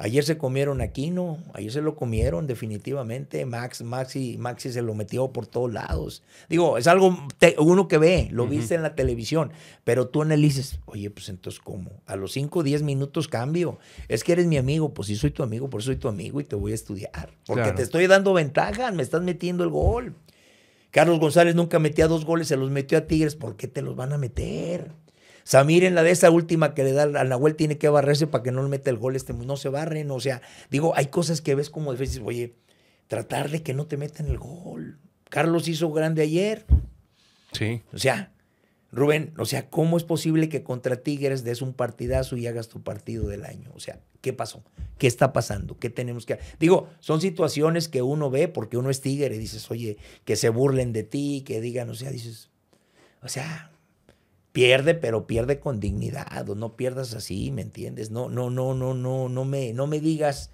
[0.00, 3.44] Ayer se comieron a Aquino, ayer se lo comieron definitivamente.
[3.44, 6.22] Max, Maxi, Maxi se lo metió por todos lados.
[6.48, 7.18] Digo, es algo
[7.58, 9.50] uno que ve, lo viste en la televisión,
[9.82, 11.90] pero tú analices, oye, pues entonces, ¿cómo?
[12.06, 13.80] A los 5 o 10 minutos cambio.
[14.06, 16.40] Es que eres mi amigo, pues sí soy tu amigo, por eso soy tu amigo
[16.40, 17.30] y te voy a estudiar.
[17.44, 20.14] Porque te estoy dando ventaja, me estás metiendo el gol.
[20.92, 23.96] Carlos González nunca metía dos goles, se los metió a Tigres, ¿por qué te los
[23.96, 24.92] van a meter?
[25.48, 28.44] Samir en la de esa última que le da al Nahuel tiene que barrerse para
[28.44, 31.40] que no le meta el gol, este no se barren, o sea, digo, hay cosas
[31.40, 32.52] que ves como difíciles, oye,
[33.06, 34.98] tratar de que no te metan el gol.
[35.30, 36.66] Carlos hizo grande ayer.
[37.52, 37.80] Sí.
[37.94, 38.30] O sea,
[38.92, 42.82] Rubén, o sea, ¿cómo es posible que contra Tigres des un partidazo y hagas tu
[42.82, 43.70] partido del año?
[43.74, 44.62] O sea, ¿qué pasó?
[44.98, 45.78] ¿Qué está pasando?
[45.78, 49.70] ¿Qué tenemos que Digo, son situaciones que uno ve porque uno es Tigre y dices,
[49.70, 52.50] oye, que se burlen de ti, que digan, o sea, dices,
[53.22, 53.70] o sea,
[54.52, 58.10] pierde, pero pierde con dignidad, o no pierdas así, ¿me entiendes?
[58.10, 60.50] No, no, no, no, no, no me, no me digas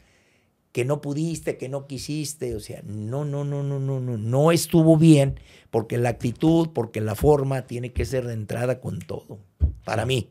[0.73, 4.51] que no pudiste, que no quisiste, o sea, no, no, no, no, no, no, no
[4.51, 5.39] estuvo bien,
[5.71, 9.39] porque la actitud, porque la forma tiene que ser de entrada con todo,
[9.85, 10.31] para mí.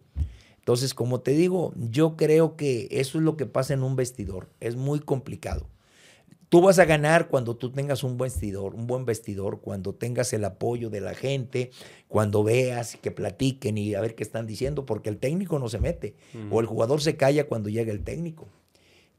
[0.58, 4.50] Entonces, como te digo, yo creo que eso es lo que pasa en un vestidor,
[4.60, 5.70] es muy complicado.
[6.54, 10.34] Tú vas a ganar cuando tú tengas un buen vestidor, un buen vestidor, cuando tengas
[10.34, 11.72] el apoyo de la gente,
[12.08, 15.80] cuando veas que platiquen y a ver qué están diciendo, porque el técnico no se
[15.80, 16.14] mete
[16.52, 18.50] o el jugador se calla cuando llega el técnico.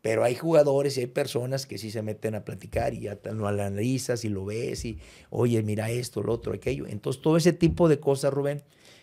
[0.01, 3.49] Pero hay jugadores y hay personas que sí se meten a platicar y ya lo
[3.49, 6.87] analizas y lo ves y, oye, mira esto, lo otro, aquello.
[6.87, 8.63] Entonces, todo ese tipo de cosas, Rubén,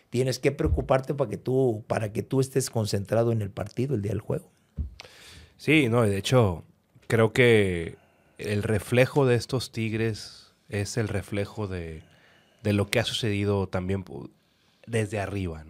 [0.10, 4.02] tienes que preocuparte para que tú, para que tú estés concentrado en el partido el
[4.02, 4.50] día del juego.
[5.58, 6.63] Sí, no, de hecho,
[7.08, 8.00] creo que
[8.45, 12.04] el reflejo de estos Tigres es el reflejo de,
[12.63, 14.06] lo que ha sucedido también
[14.88, 15.65] desde arriba.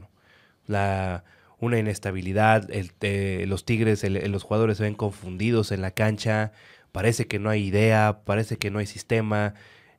[0.67, 1.23] La,
[1.59, 6.51] una inestabilidad, el, los Tigres, los jugadores se ven confundidos en la cancha,
[6.91, 9.53] parece que no hay idea, parece que no hay sistema,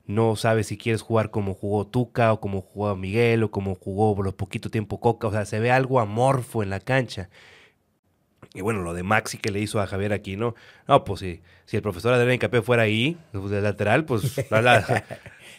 [0.07, 4.15] no sabes si quieres jugar como jugó Tuca o como jugó Miguel o como jugó
[4.17, 7.31] por poquito tiempo Coca, o sea, se ve algo amorfo en la cancha.
[8.55, 10.55] Y bueno, lo de Maxi que le hizo a Javier Aquino,
[10.87, 15.05] no, pues si, si el profesor Adrián Incapé fuera ahí, pues, de lateral, pues la,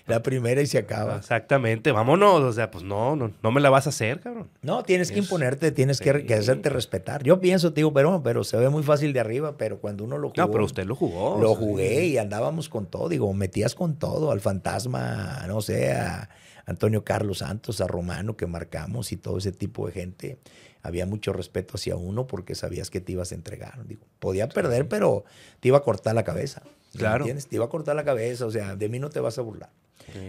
[0.06, 1.18] la, primera y se acaba.
[1.18, 4.48] Exactamente, vámonos, o sea, pues no, no, no me la vas a hacer, cabrón.
[4.62, 7.24] No, tienes que imponerte, tienes que, hacerte respetar.
[7.24, 10.30] Yo pienso, digo, pero, pero se ve muy fácil de arriba, pero cuando uno lo
[10.30, 10.42] jugó.
[10.42, 11.42] No, pero usted lo jugó.
[11.42, 16.30] Lo jugué y andábamos con todo, digo, metías con todo, al fantasma, no sé, a
[16.68, 20.38] Antonio Carlos Santos, a Romano que marcamos y todo ese tipo de gente
[20.84, 23.88] había mucho respeto hacia uno porque sabías que te ibas a entregar.
[23.88, 25.24] Digo, podía perder, pero
[25.62, 26.62] te iba a cortar la cabeza.
[26.96, 27.24] Claro.
[27.24, 27.48] ¿Entiendes?
[27.48, 29.72] Te iba a cortar la cabeza, o sea, de mí no te vas a burlar.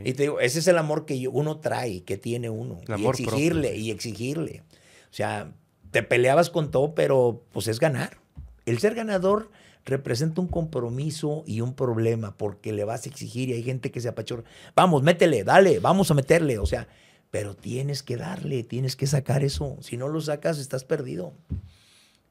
[0.04, 2.80] Y te digo, ese es el amor que uno trae, que tiene uno.
[2.96, 4.62] y exigirle, y exigirle.
[5.10, 5.52] O sea,
[5.90, 8.18] te peleabas con todo, pero pues es ganar.
[8.64, 9.50] El ser ganador
[9.84, 14.00] representa un compromiso y un problema porque le vas a exigir y hay gente que
[14.00, 14.44] se apachorra.
[14.74, 16.58] Vamos, métele, dale, vamos a meterle.
[16.58, 16.88] O sea,
[17.34, 19.76] pero tienes que darle, tienes que sacar eso.
[19.80, 21.32] Si no lo sacas, estás perdido.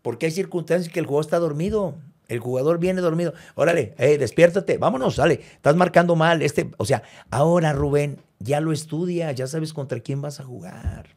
[0.02, 1.96] Porque hay circunstancias que el jugador está dormido.
[2.30, 3.34] El jugador viene dormido.
[3.56, 5.42] Órale, despiértate, vámonos, dale.
[5.56, 6.42] Estás marcando mal.
[6.42, 11.10] Este, o sea, ahora Rubén, ya lo estudia, ya sabes contra quién vas a jugar.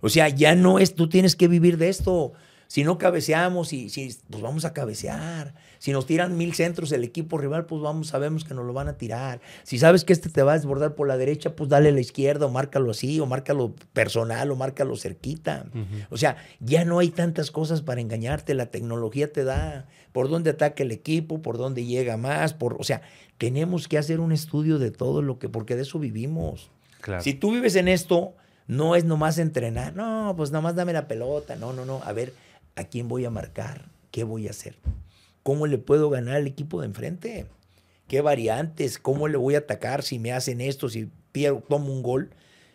[0.00, 2.32] O sea, ya no es, tú tienes que vivir de esto.
[2.72, 5.52] Si no cabeceamos, y, si, pues vamos a cabecear.
[5.78, 8.88] Si nos tiran mil centros el equipo rival, pues vamos, sabemos que nos lo van
[8.88, 9.42] a tirar.
[9.62, 12.00] Si sabes que este te va a desbordar por la derecha, pues dale a la
[12.00, 15.66] izquierda o márcalo así, o márcalo personal, o márcalo cerquita.
[16.08, 18.54] O sea, ya no hay tantas cosas para engañarte.
[18.54, 22.84] La tecnología te da por dónde ataca el equipo, por dónde llega más, por, o
[22.84, 23.02] sea,
[23.36, 26.70] tenemos que hacer un estudio de todo lo que, porque de eso vivimos.
[27.20, 28.32] Si tú vives en esto,
[28.66, 32.32] no es nomás entrenar, no, pues nomás dame la pelota, no, no, no, a ver,
[32.76, 33.88] ¿a quién voy a marcar?
[34.10, 34.76] ¿Qué voy a hacer?
[35.42, 37.46] ¿Cómo le puedo ganar al equipo de enfrente?
[38.08, 38.98] ¿Qué variantes?
[38.98, 42.30] ¿Cómo le voy a atacar si me hacen esto, si pierdo, tomo un gol?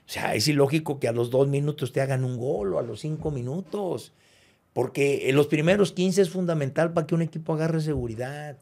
[0.07, 2.83] O sea, es ilógico que a los dos minutos te hagan un gol o a
[2.83, 4.13] los cinco minutos.
[4.73, 8.57] Porque en los primeros 15 es fundamental para que un equipo agarre seguridad.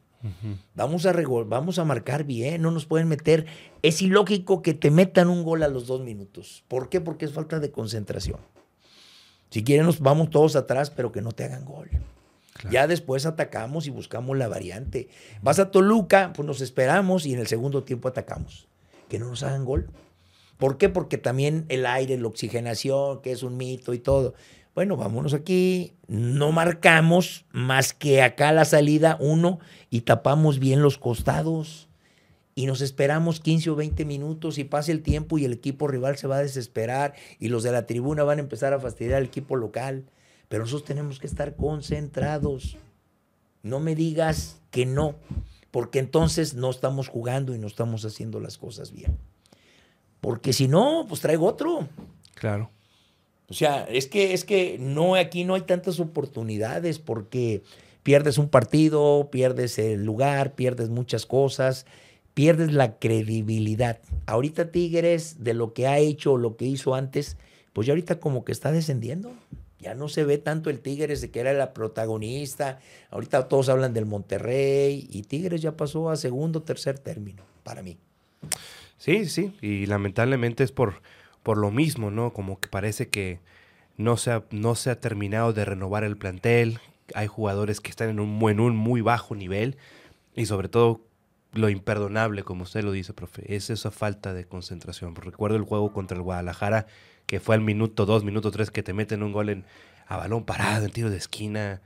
[0.73, 1.13] vamos, a
[1.45, 3.45] vamos a marcar bien, no nos pueden meter.
[3.83, 6.63] Es ilógico que te metan un gol a los dos minutos.
[6.67, 6.99] ¿Por qué?
[6.99, 8.39] Porque es falta de concentración.
[9.49, 11.89] Si quieren, nos vamos todos atrás, pero que no te hagan gol.
[12.71, 15.09] Ya después atacamos y buscamos la variante.
[15.41, 18.67] Vas a Toluca, pues nos esperamos y en el segundo tiempo atacamos.
[19.09, 19.89] Que no nos hagan gol.
[20.57, 20.89] ¿Por qué?
[20.89, 24.33] Porque también el aire, la oxigenación, que es un mito y todo.
[24.73, 30.97] Bueno, vámonos aquí, no marcamos más que acá la salida uno y tapamos bien los
[30.97, 31.87] costados
[32.57, 36.17] y nos esperamos 15 o 20 minutos y pase el tiempo y el equipo rival
[36.17, 39.25] se va a desesperar y los de la tribuna van a empezar a fastidiar al
[39.25, 40.05] equipo local.
[40.47, 42.77] Pero nosotros tenemos que estar concentrados.
[43.61, 45.15] No me digas que no,
[45.69, 49.17] porque entonces no estamos jugando y no estamos haciendo las cosas bien.
[50.21, 51.89] Porque si no, pues traigo otro.
[52.35, 52.71] Claro.
[53.49, 57.63] O sea, es que, es que no, aquí no hay tantas oportunidades porque
[58.01, 61.85] pierdes un partido, pierdes el lugar, pierdes muchas cosas
[62.35, 63.99] pierdes la credibilidad.
[64.27, 67.37] Ahorita Tigres, de lo que ha hecho o lo que hizo antes,
[67.73, 69.33] pues ya ahorita como que está descendiendo.
[69.79, 72.79] Ya no se ve tanto el Tigres de que era la protagonista.
[73.09, 77.97] Ahorita todos hablan del Monterrey y Tigres ya pasó a segundo, tercer término, para mí.
[78.97, 81.01] Sí, sí, y lamentablemente es por,
[81.43, 82.33] por lo mismo, ¿no?
[82.33, 83.39] Como que parece que
[83.97, 86.79] no se, ha, no se ha terminado de renovar el plantel.
[87.13, 89.77] Hay jugadores que están en un, en un muy bajo nivel
[90.35, 91.01] y sobre todo
[91.55, 95.15] lo imperdonable, como usted lo dice, profe, es esa falta de concentración.
[95.15, 96.85] Recuerdo el juego contra el Guadalajara,
[97.25, 99.65] que fue al minuto dos, minuto tres, que te meten un gol en,
[100.07, 101.81] a balón parado, en tiro de esquina.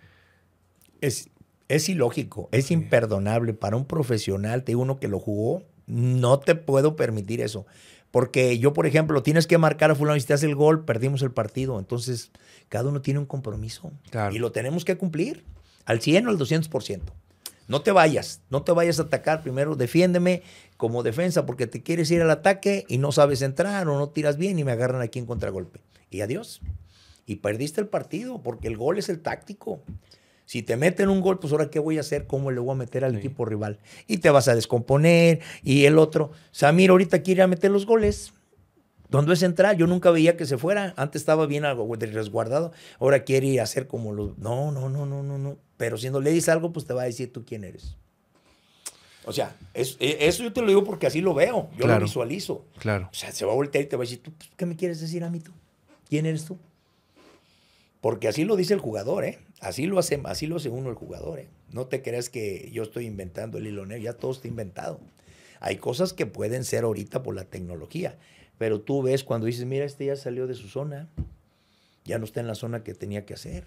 [1.01, 1.29] Es,
[1.67, 6.55] es ilógico, es imperdonable para un profesional, te digo uno que lo jugó, no te
[6.55, 7.65] puedo permitir eso.
[8.12, 10.84] Porque yo, por ejemplo, tienes que marcar a fulano y si te hace el gol,
[10.84, 11.77] perdimos el partido.
[11.77, 12.32] Entonces,
[12.67, 13.91] cada uno tiene un compromiso.
[14.32, 15.43] Y lo tenemos que cumplir
[15.86, 17.01] al 100 o al 200%.
[17.69, 19.43] No te vayas, no te vayas a atacar.
[19.43, 20.41] Primero defiéndeme
[20.75, 24.38] como defensa porque te quieres ir al ataque y no sabes entrar o no tiras
[24.38, 25.79] bien y me agarran aquí en contragolpe.
[26.10, 26.62] Y adiós.
[27.27, 29.84] Y perdiste el partido porque el gol es el táctico.
[30.45, 32.75] Si te meten un gol, pues ahora qué voy a hacer, cómo le voy a
[32.75, 33.77] meter al equipo rival.
[34.08, 35.41] Y te vas a descomponer.
[35.62, 38.34] Y el otro, Samir ahorita quiere meter los goles.
[39.10, 40.93] ¿Dónde es central, yo nunca veía que se fuera.
[40.95, 42.72] Antes estaba bien algo de resguardado.
[43.00, 44.38] Ahora quiere ir a hacer como los.
[44.38, 45.58] No, no, no, no, no, no.
[45.78, 47.95] Pero si no le dices algo, pues te va a decir tú quién eres.
[49.26, 49.82] O sea, e,
[50.22, 51.69] eso yo te lo digo porque así lo veo.
[51.78, 52.65] Yo lo visualizo.
[52.78, 53.10] Claro.
[53.12, 54.76] O sea, se va a voltear y te va a decir, ¿tú pues, qué me
[54.76, 55.52] quieres decir a mí tú?
[56.08, 56.58] ¿Quién eres tú?
[58.02, 59.39] Porque así lo dice el jugador, ¿eh?
[59.60, 61.48] Así lo hace, así lo hace uno el jugador, ¿eh?
[61.72, 65.00] No te creas que yo estoy inventando el hilo negro, ya todo está inventado.
[65.60, 68.17] Hay cosas que pueden ser ahorita por la tecnología.
[68.60, 71.08] Pero tú ves cuando dices, mira, este ya salió de su zona,
[72.04, 73.63] ya no está en la zona que tenía que hacer.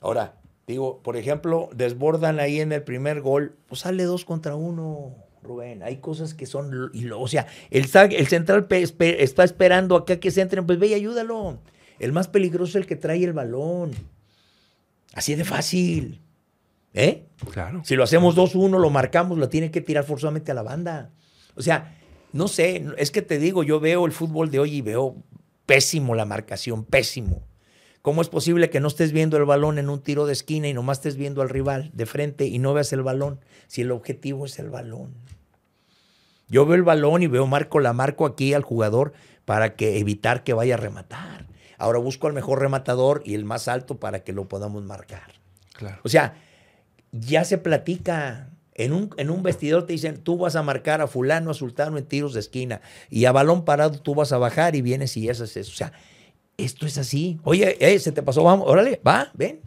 [0.00, 0.34] Ahora,
[0.66, 5.82] digo, por ejemplo, desbordan ahí en el primer gol, pues sale dos contra uno, Rubén.
[5.82, 10.66] Hay cosas que son, o sea, el, el central está esperando acá que se entren,
[10.66, 11.58] pues ve y ayúdalo.
[11.98, 13.92] El más peligroso es el que trae el balón.
[15.14, 16.20] Así de fácil.
[16.92, 17.26] ¿Eh?
[17.52, 17.82] Claro.
[17.84, 21.10] Si lo hacemos 2-1, lo marcamos, lo tiene que tirar forzosamente a la banda.
[21.54, 21.99] O sea,
[22.32, 25.16] no sé, es que te digo, yo veo el fútbol de hoy y veo
[25.66, 27.42] pésimo la marcación, pésimo.
[28.02, 30.74] ¿Cómo es posible que no estés viendo el balón en un tiro de esquina y
[30.74, 34.46] nomás estés viendo al rival de frente y no veas el balón si el objetivo
[34.46, 35.14] es el balón?
[36.48, 39.12] Yo veo el balón y veo marco la marco aquí al jugador
[39.44, 41.46] para que evitar que vaya a rematar.
[41.76, 45.32] Ahora busco al mejor rematador y el más alto para que lo podamos marcar.
[45.74, 45.98] Claro.
[46.02, 46.34] O sea,
[47.12, 48.49] ya se platica.
[48.80, 51.98] En un, en un vestidor te dicen, tú vas a marcar a fulano, a sultano
[51.98, 52.80] en tiros de esquina.
[53.10, 55.70] Y a balón parado tú vas a bajar y vienes y haces eso.
[55.70, 55.92] O sea,
[56.56, 57.38] esto es así.
[57.44, 59.60] Oye, eh, se te pasó, vamos, órale, va, ven.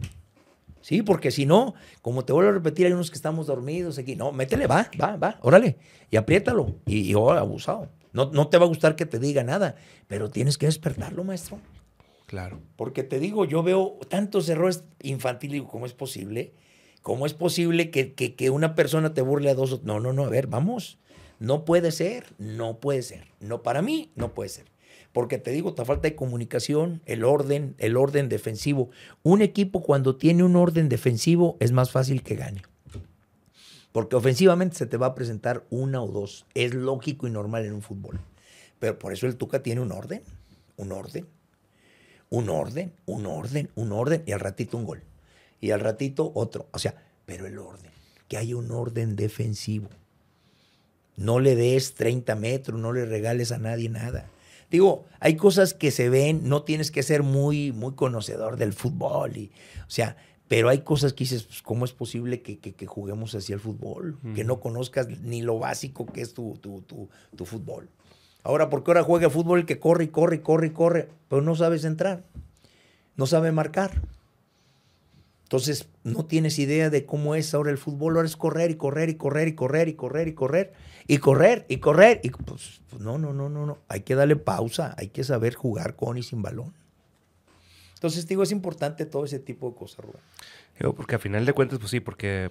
[0.80, 4.16] Sí, porque si no, como te vuelvo a repetir, hay unos que estamos dormidos aquí.
[4.16, 5.76] No, métele, va, va, va, órale.
[6.10, 6.74] Y apriétalo.
[6.84, 7.90] Y, y oh, abusado.
[8.12, 9.76] No, no te va a gustar que te diga nada,
[10.08, 11.60] pero tienes que despertarlo, maestro.
[12.26, 12.60] Claro.
[12.74, 16.52] Porque te digo, yo veo tantos errores infantiles, ¿cómo es posible?
[17.04, 19.82] ¿Cómo es posible que, una persona te burle a dos?
[19.82, 20.96] No, no, no, a ver, vamos.
[21.38, 23.26] No puede ser, no puede ser.
[23.40, 24.64] No, para mí, no puede ser.
[25.12, 28.88] Porque te digo, te falta de comunicación, el orden, el orden defensivo.
[29.22, 32.62] Un equipo cuando tiene un orden defensivo es más fácil que gane.
[33.92, 36.46] Porque ofensivamente se te va a presentar una o dos.
[36.54, 38.18] Es lógico y normal en un fútbol.
[38.78, 40.22] Pero por eso el Tuca tiene un orden,
[40.78, 41.26] un orden,
[42.30, 45.02] un orden, un orden, un orden y al ratito un gol
[45.60, 46.68] y al ratito otro.
[46.72, 46.94] O sea,
[47.26, 47.90] pero el orden,
[48.28, 49.88] que hay un orden defensivo.
[51.16, 54.28] No le des 30 metros, no le regales a nadie nada.
[54.70, 59.36] Digo, hay cosas que se ven, no tienes que ser muy, muy conocedor del fútbol.
[59.36, 59.52] Y,
[59.86, 60.16] o sea,
[60.48, 64.18] pero hay cosas que dices, pues, ¿cómo es posible que, juguemos así al fútbol?
[64.34, 67.88] Que no conozcas ni lo básico que es tu, tu, tu, tu fútbol.
[68.42, 71.08] Ahora, ¿por qué ahora juega fútbol el que corre y corre y corre y corre?
[71.28, 72.24] Pero no sabes entrar,
[73.16, 74.02] no sabe marcar.
[75.54, 78.16] Entonces, no tienes idea de cómo es ahora el fútbol.
[78.16, 80.72] Ahora es correr y correr y correr y correr y correr y correr
[81.06, 82.20] y correr y correr.
[82.24, 83.78] Y pues, pues, no, no, no, no, no.
[83.86, 84.96] Hay que darle pausa.
[84.98, 86.74] Hay que saber jugar con y sin balón.
[87.94, 90.22] Entonces, digo, es importante todo ese tipo de cosas, Rubén.
[90.96, 92.50] Porque a final de cuentas, pues sí, porque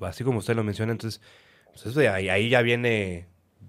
[0.00, 1.20] así como usted lo menciona, entonces,
[1.82, 3.26] pues ahí, ahí ya viene,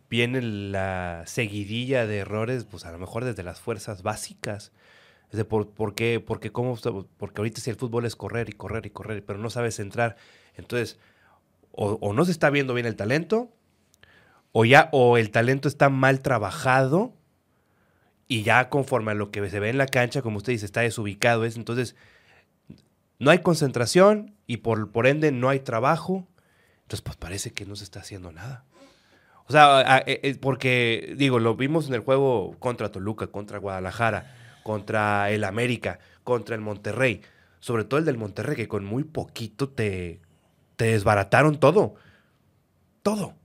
[0.07, 4.71] viene la seguidilla de errores, pues a lo mejor desde las fuerzas básicas.
[5.31, 5.93] Es por, por
[6.25, 6.77] porque, cómo,
[7.17, 10.17] porque ahorita si el fútbol es correr y correr y correr, pero no sabes centrar.
[10.55, 10.99] Entonces,
[11.71, 13.49] o, o no se está viendo bien el talento,
[14.51, 17.13] o ya, o el talento está mal trabajado,
[18.27, 20.81] y ya conforme a lo que se ve en la cancha, como usted dice, está
[20.81, 21.43] desubicado.
[21.43, 21.95] Es, entonces,
[23.19, 26.27] no hay concentración y por, por ende no hay trabajo.
[26.83, 28.65] Entonces, pues parece que no se está haciendo nada.
[29.47, 34.33] O sea, a- eh, porque, digo, lo vimos en el juego contra Toluca, contra Guadalajara,
[34.63, 37.21] contra el América, contra el Monterrey.
[37.59, 40.19] Sobre todo el del Monterrey, que con muy poquito te,
[40.75, 41.95] te desbarataron todo.
[43.03, 43.35] Todo.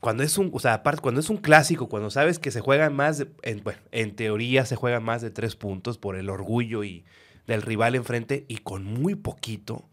[0.00, 2.88] Cuando es un, o sea, aparte, cuando es un clásico, cuando sabes que se juega
[2.90, 6.84] más, de- en, bueno, en teoría se juega más de tres puntos por el orgullo
[6.84, 7.04] y
[7.46, 9.88] del rival enfrente, y con muy poquito,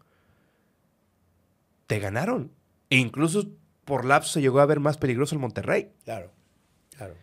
[1.86, 2.52] te ganaron.
[2.90, 3.48] E incluso
[3.84, 5.90] por lapso se llegó a ver más peligroso el Monterrey.
[6.04, 6.32] Claro,
[6.96, 7.14] claro.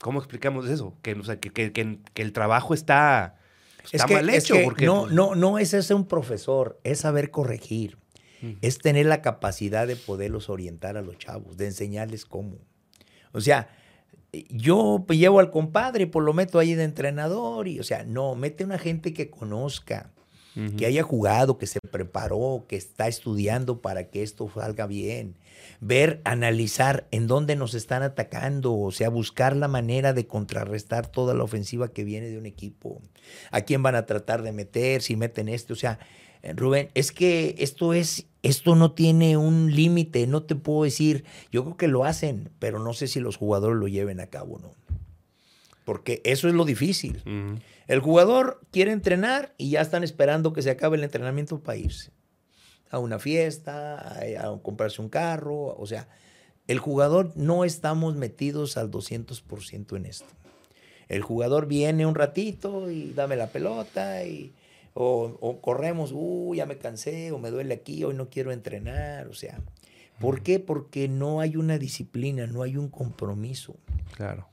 [0.00, 0.96] ¿Cómo explicamos eso?
[1.02, 3.36] Que, o sea, que, que- que- que el trabajo está,
[3.84, 4.54] está Es que, mal hecho.
[4.54, 7.98] que porque, no, pues, no, no es ser un profesor, es saber corregir.
[8.40, 8.52] Mm.
[8.62, 12.58] Es tener la capacidad de poderlos orientar a los chavos, de enseñarles cómo.
[13.32, 13.68] O sea,
[14.50, 18.64] yo llevo al compadre, pues lo meto ahí de entrenador y, o sea, no, mete
[18.64, 20.12] una gente que conozca,
[20.76, 25.36] Que haya jugado, que se preparó, que está estudiando para que esto salga bien.
[25.80, 31.32] Ver, analizar en dónde nos están atacando, o sea, buscar la manera de contrarrestar toda
[31.34, 33.00] la ofensiva que viene de un equipo.
[33.52, 36.00] A quién van a tratar de meter, si meten este, o sea,
[36.54, 41.64] Rubén, es que esto es, esto no tiene un límite, no te puedo decir, yo
[41.64, 44.58] creo que lo hacen, pero no sé si los jugadores lo lleven a cabo o
[44.58, 44.70] no.
[45.88, 47.22] Porque eso es lo difícil.
[47.86, 52.10] El jugador quiere entrenar y ya están esperando que se acabe el entrenamiento para irse
[52.90, 55.74] a una fiesta, a, a comprarse un carro.
[55.78, 56.06] O sea,
[56.66, 60.26] el jugador no estamos metidos al 200% en esto.
[61.08, 64.52] El jugador viene un ratito y dame la pelota y,
[64.92, 69.26] o, o corremos, uh, ya me cansé o me duele aquí, hoy no quiero entrenar.
[69.28, 69.58] O sea,
[70.20, 70.60] ¿por qué?
[70.60, 73.74] Porque no hay una disciplina, no hay un compromiso.
[74.14, 74.48] Claro.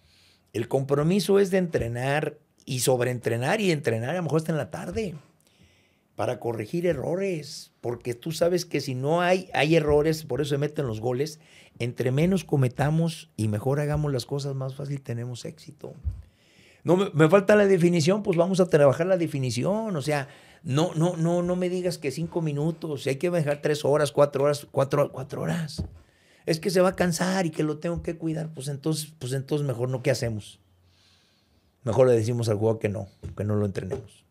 [0.56, 4.72] El compromiso es de entrenar y sobreentrenar y entrenar a lo mejor hasta en la
[4.72, 5.16] tarde
[6.16, 10.58] para corregir errores, porque tú sabes que si no hay, hay errores, por eso se
[10.58, 11.42] meten los goles,
[11.78, 15.92] entre menos cometamos y mejor hagamos las cosas, más fácil tenemos éxito.
[16.86, 20.30] No me, me falta la definición, pues vamos a trabajar la definición, o sea,
[20.64, 24.14] no, no, no, no me digas que cinco minutos, si hay que dejar tres horas,
[24.14, 25.84] cuatro horas, cuatro, cuatro horas.
[26.46, 29.34] Es que se va a cansar y que lo tengo que cuidar, pues entonces, pues
[29.34, 30.60] entonces mejor no, ¿qué hacemos?
[31.84, 34.24] Mejor le decimos al jugador que no, que no lo entrenemos.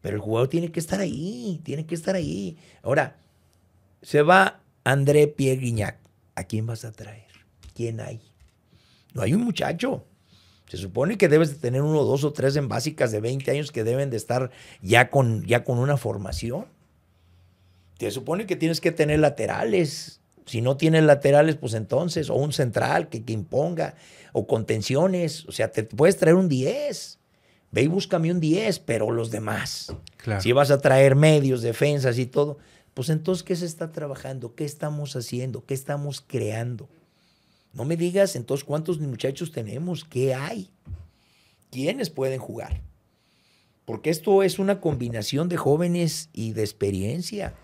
[0.00, 2.56] Pero el jugador tiene que estar ahí, tiene que estar ahí.
[2.82, 3.18] Ahora,
[4.02, 5.98] se va André Pierre.
[6.34, 7.26] ¿A quién vas a traer?
[7.74, 8.20] ¿Quién hay?
[9.12, 10.04] No hay un muchacho.
[10.68, 13.72] Se supone que debes de tener uno, dos o tres en básicas de 20 años
[13.72, 14.50] que deben de estar
[14.80, 16.66] ya con, ya con una formación.
[17.98, 20.19] Se supone que tienes que tener laterales.
[20.50, 23.94] Si no tienes laterales, pues entonces, o un central que, que imponga,
[24.32, 25.46] o contenciones.
[25.46, 27.20] O sea, te puedes traer un 10.
[27.70, 29.94] Ve y búscame un 10, pero los demás.
[30.16, 30.40] Claro.
[30.40, 32.58] Si vas a traer medios, defensas y todo,
[32.94, 34.56] pues entonces, ¿qué se está trabajando?
[34.56, 35.64] ¿Qué estamos haciendo?
[35.64, 36.88] ¿Qué estamos creando?
[37.72, 40.68] No me digas entonces cuántos muchachos tenemos, qué hay,
[41.70, 42.82] quiénes pueden jugar.
[43.84, 47.54] Porque esto es una combinación de jóvenes y de experiencia.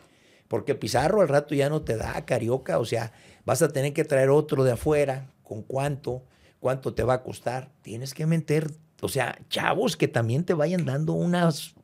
[0.49, 3.13] Porque Pizarro al rato ya no te da, Carioca, o sea,
[3.45, 6.23] vas a tener que traer otro de afuera, con cuánto,
[6.61, 7.71] cuánto te va a costar.
[7.83, 8.71] Tienes que meter,
[9.01, 11.75] o sea, chavos que también te vayan dando unas,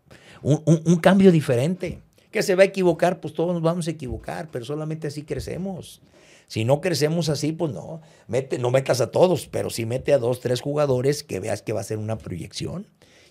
[0.42, 2.00] un, cambio diferente.
[2.30, 6.00] Que se va a equivocar, pues todos nos vamos a equivocar, pero solamente así crecemos.
[6.46, 10.18] Si no crecemos así, pues no, mete, no metas a todos, pero sí mete a
[10.18, 12.86] dos, tres jugadores que veas que va a ser una proyección.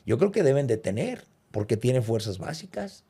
[0.06, 3.04] Yo creo que deben de tener, porque tienen fuerzas básicas,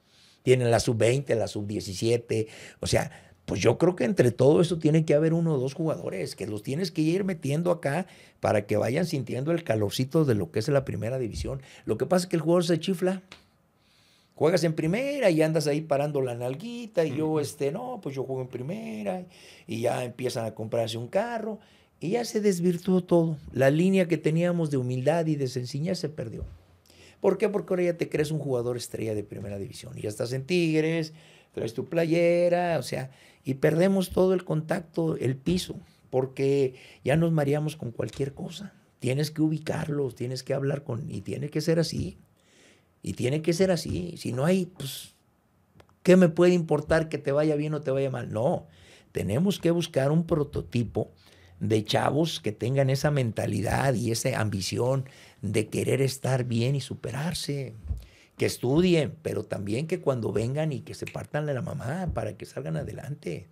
[0.44, 2.48] tienen la sub-20, la sub-17,
[2.80, 3.12] o sea,
[3.46, 6.48] pues yo creo que entre todo eso tiene que haber uno o dos jugadores que
[6.48, 8.06] los tienes que ir metiendo acá
[8.39, 11.62] para que vayan sintiendo el calorcito de lo que es la primera división.
[11.86, 13.22] Lo que pasa es que el jugador se chifla.
[14.36, 18.24] Juegas en primera y andas ahí parando la nalguita y yo, este, no, pues yo
[18.24, 19.26] juego en primera
[19.68, 21.60] y ya empiezan a comprarse un carro
[22.00, 23.38] y ya se desvirtuó todo.
[23.52, 26.46] La línea que teníamos de humildad y de sencillez se perdió.
[27.22, 27.47] ¿Por qué?
[27.47, 29.97] Porque ahora ya te crees un jugador estrella de primera división.
[29.97, 31.13] Y ya estás en Tigres,
[31.53, 33.11] traes tu playera, o sea,
[33.43, 36.74] y perdemos todo el contacto, el piso, porque
[37.05, 38.74] ya nos mareamos con cualquier cosa.
[38.99, 42.17] Tienes que ubicarlos, tienes que hablar con, y tiene que ser así.
[43.03, 44.15] Y tiene que ser así.
[44.17, 45.13] Si no hay, pues,
[46.03, 48.32] ¿qué me puede importar que te vaya bien o te vaya mal?
[48.32, 48.67] No,
[49.11, 51.11] tenemos que buscar un prototipo
[51.62, 55.05] de chavos que tengan esa mentalidad y esa ambición
[55.41, 57.76] de querer estar bien y superarse.
[58.36, 62.36] Que estudien, pero también que cuando vengan y que se partan de la mamá para
[62.36, 63.47] que salgan adelante.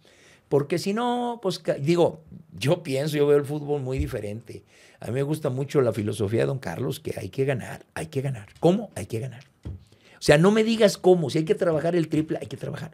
[0.49, 2.23] Porque si no, pues digo,
[2.57, 4.63] yo pienso, yo veo el fútbol muy diferente.
[4.99, 8.07] A mí me gusta mucho la filosofía de don Carlos, que hay que ganar, hay
[8.07, 8.49] que ganar.
[8.59, 8.89] ¿Cómo?
[8.95, 9.43] Hay que ganar.
[9.65, 12.91] O sea, no me digas cómo, si hay que trabajar el triple, hay que trabajar.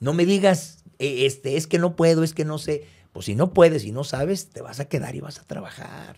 [0.00, 2.84] No me digas, e, este, es que no puedo, es que no sé.
[3.16, 6.16] Pues si no puedes y no sabes, te vas a quedar y vas a trabajar.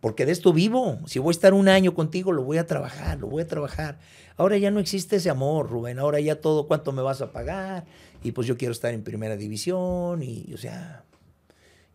[0.00, 0.98] Porque de esto vivo.
[1.04, 3.98] Si voy a estar un año contigo, lo voy a trabajar, lo voy a trabajar.
[4.38, 5.98] Ahora ya no existe ese amor, Rubén.
[5.98, 7.84] Ahora ya todo, ¿cuánto me vas a pagar?
[8.24, 11.04] y pues yo quiero estar en primera división y, o sea,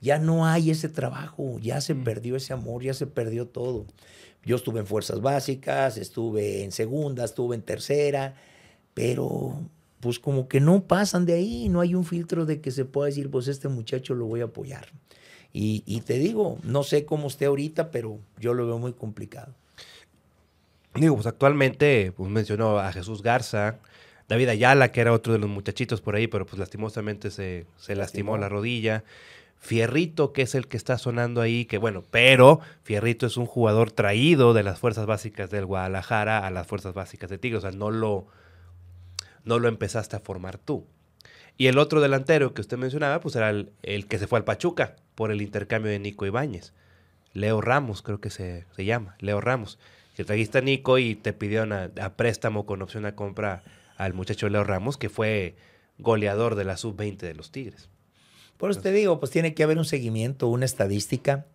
[0.01, 2.03] ya no hay ese trabajo, ya se mm.
[2.03, 3.85] perdió ese amor, ya se perdió todo.
[4.45, 8.35] Yo estuve en fuerzas básicas, estuve en segunda, estuve en tercera,
[8.93, 9.59] pero
[9.99, 13.07] pues como que no pasan de ahí, no hay un filtro de que se pueda
[13.07, 14.87] decir, pues este muchacho lo voy a apoyar.
[15.53, 19.53] Y, y te digo, no sé cómo esté ahorita, pero yo lo veo muy complicado.
[20.93, 23.79] Digo, pues actualmente, pues mencionó a Jesús Garza,
[24.27, 28.37] David Ayala, que era otro de los muchachitos por ahí, pero pues lastimosamente se, lastimó.
[28.37, 29.03] la rodilla.
[29.59, 33.91] Fierrito, que es el que está sonando ahí, que bueno, pero Fierrito es un jugador
[33.91, 37.77] traído de las fuerzas básicas del Guadalajara a las fuerzas básicas de Tigres, o sea,
[37.77, 38.27] no lo,
[39.47, 40.85] no lo empezaste a formar tú.
[41.57, 43.71] Y el otro delantero que usted mencionaba, pues era el,
[44.07, 46.73] que se fue al Pachuca por el intercambio de Nico Ibáñez.
[47.33, 49.79] Leo Ramos, creo que se, llama, Leo Ramos.
[50.15, 53.63] Que trajiste a Nico y te pidieron a préstamo con opción a compra
[53.97, 55.55] al muchacho Leo Ramos, que fue
[55.97, 57.89] goleador de la sub-20 de los Tigres.
[58.57, 61.45] Por eso te digo, pues tiene que haber un seguimiento, una estadística,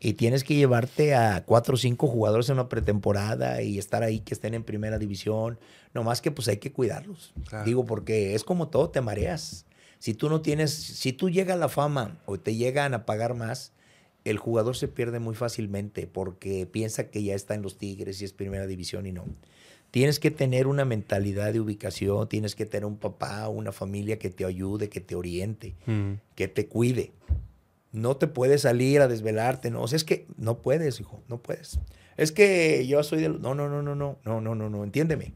[0.00, 4.20] y tienes que llevarte a cuatro o cinco jugadores en una pretemporada y estar ahí
[4.20, 5.58] que estén en primera división.
[5.94, 7.32] No más que pues hay que cuidarlos.
[7.64, 9.66] Digo, porque es como todo, te mareas.
[9.98, 13.34] Si tú no tienes, si tú llegas a la fama o te llegan a pagar
[13.34, 13.72] más,
[14.24, 18.24] el jugador se pierde muy fácilmente porque piensa que ya está en los Tigres y
[18.24, 19.24] es primera división y no.
[19.90, 24.28] Tienes que tener una mentalidad de ubicación, tienes que tener un papá, una familia que
[24.28, 26.14] te ayude, que te oriente, mm.
[26.34, 27.12] que te cuide.
[27.94, 31.38] No te puedes salir a desvelarte, no, o sea, es que no puedes, hijo, no
[31.38, 31.78] puedes.
[32.16, 33.40] Es que yo soy del...
[33.40, 35.34] No, no, no, no, no, no, no, no, no, entiéndeme.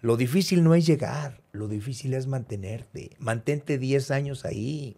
[0.00, 3.10] Lo difícil no es llegar, lo difícil es mantenerte.
[3.18, 4.96] Mantente 10 años ahí.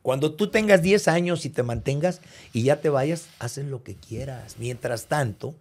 [0.00, 2.22] Cuando tú tengas 10 años y te mantengas
[2.54, 4.56] y ya te vayas, haces lo que quieras.
[4.58, 5.54] Mientras tanto,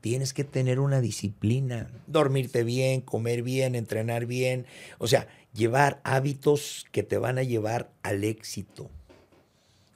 [0.00, 4.64] tienes que tener una disciplina, dormirte bien, comer bien, entrenar bien,
[4.96, 8.90] o sea, llevar hábitos que te van a llevar al éxito.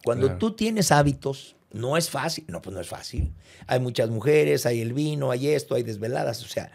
[0.04, 3.32] Cuando tú tienes hábitos, no es fácil, no, pues no es fácil.
[3.66, 6.70] Hay muchas mujeres, hay el vino, hay esto, hay desveladas, o sea,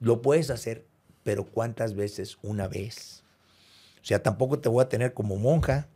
[0.00, 0.84] lo puedes hacer,
[1.22, 2.38] pero ¿cuántas veces?
[2.42, 3.22] Una vez.
[4.02, 5.88] O sea, tampoco te voy a tener como monja,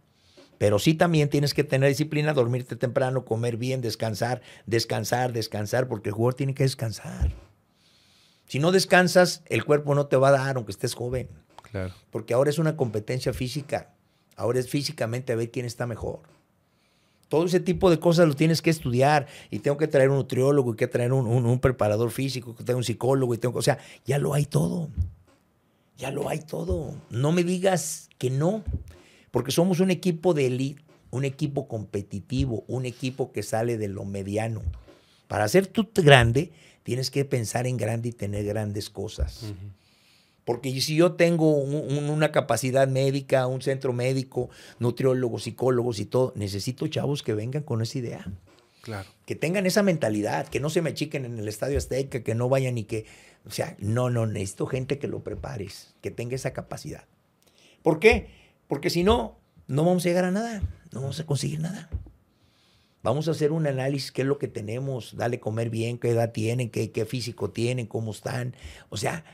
[0.59, 6.11] pero sí también tienes que tener disciplina, dormirte temprano, comer bien, descansar, descansar, descansar, porque
[6.11, 7.33] el jugador tiene que descansar.
[8.47, 11.29] Si no descansas, el cuerpo no te va a dar, aunque estés joven.
[11.71, 11.93] Claro.
[12.11, 13.93] Porque ahora es una competencia física.
[14.37, 16.36] Ahora es físicamente a ver quién está mejor.
[17.29, 19.27] Todo ese tipo de cosas lo tienes que estudiar.
[19.51, 22.79] Y tengo que traer un nutriólogo, y que traer un, un, preparador físico, que tengo
[22.79, 24.89] un psicólogo, y tengo, o sea, ya lo hay todo.
[25.99, 26.95] Ya lo hay todo.
[27.11, 28.63] No me digas que no.
[29.31, 34.05] Porque somos un equipo de élite, un equipo competitivo, un equipo que sale de lo
[34.05, 34.63] mediano.
[35.29, 36.53] Para ser tú grande,
[36.83, 39.53] tienes que pensar en grande y tener grandes cosas.
[40.47, 46.87] Porque si yo tengo una capacidad médica, un centro médico, nutriólogos, psicólogos y todo, necesito
[46.87, 48.33] chavos que vengan con esa idea.
[48.81, 49.09] Claro.
[49.27, 52.49] Que tengan esa mentalidad, que no se me chiquen en el Estadio Azteca, que no
[52.49, 53.07] vayan y que...
[53.45, 57.07] O sea, no, no, necesito gente que lo prepares, que tenga esa capacidad.
[57.83, 58.29] ¿Por qué?
[58.69, 61.91] Porque si no, no vamos a llegar a nada, no vamos a conseguir nada.
[63.03, 66.31] Vamos a hacer un análisis, qué es lo que tenemos, dale comer bien, qué edad
[66.31, 68.55] tienen, qué, qué físico tienen, cómo están.
[68.91, 69.25] O sea,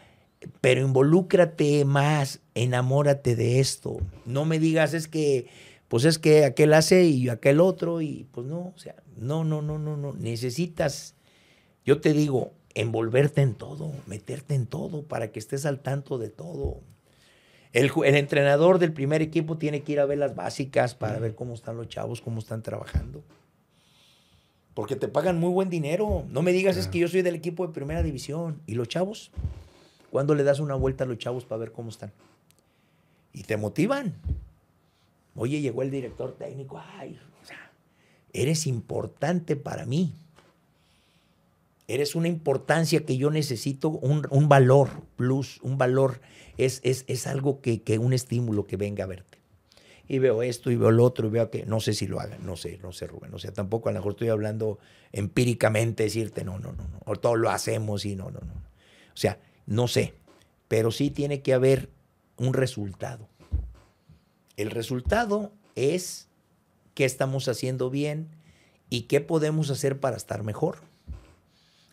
[0.61, 3.99] pero involúcrate más, enamórate de esto.
[4.26, 5.49] No me digas, es que,
[5.88, 9.62] pues es que aquel hace y aquel otro, y pues no, o sea, no, no,
[9.62, 10.12] no, no, no.
[10.14, 11.14] Necesitas,
[11.84, 16.28] yo te digo, envolverte en todo, meterte en todo para que estés al tanto de
[16.28, 16.80] todo.
[17.72, 21.55] El, entrenador del primer equipo tiene que ir a ver las básicas para ver cómo
[21.55, 23.24] están los chavos, cómo están trabajando.
[24.74, 26.24] Porque te pagan muy buen dinero.
[26.28, 28.61] No me digas, es que yo soy del equipo de primera división.
[28.66, 29.30] ¿Y los chavos?
[30.12, 32.12] ¿Cuándo le das una vuelta a los chavos para ver cómo están?
[33.32, 34.12] Y te motivan.
[35.34, 36.78] Oye, llegó el director técnico.
[36.98, 37.72] Ay, o sea,
[38.34, 40.12] eres importante para mí.
[41.88, 46.20] Eres una importancia que yo necesito, un, un valor plus, un valor.
[46.58, 49.38] Es, es, es algo que, que, un estímulo que venga a verte.
[50.08, 52.44] Y veo esto y veo lo otro y veo que no sé si lo hagan,
[52.44, 53.32] no sé, no sé, Rubén.
[53.32, 54.78] O sea, tampoco a lo mejor estoy hablando
[55.10, 57.00] empíricamente, decirte no, no, no, no.
[57.06, 58.52] O todo lo hacemos y no, no, no.
[58.52, 60.14] O sea, no sé.
[60.68, 61.90] Pero sí tiene que haber
[62.36, 63.28] un resultado.
[64.56, 66.28] El resultado es
[66.94, 68.28] qué estamos haciendo bien
[68.90, 70.78] y qué podemos hacer para estar mejor.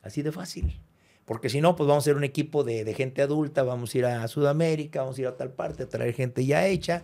[0.03, 0.79] Así de fácil.
[1.25, 4.05] Porque si no, pues vamos a ser un equipo de, gente adulta, vamos a ir
[4.05, 7.03] a Sudamérica, vamos a ir a tal parte, a traer gente ya hecha.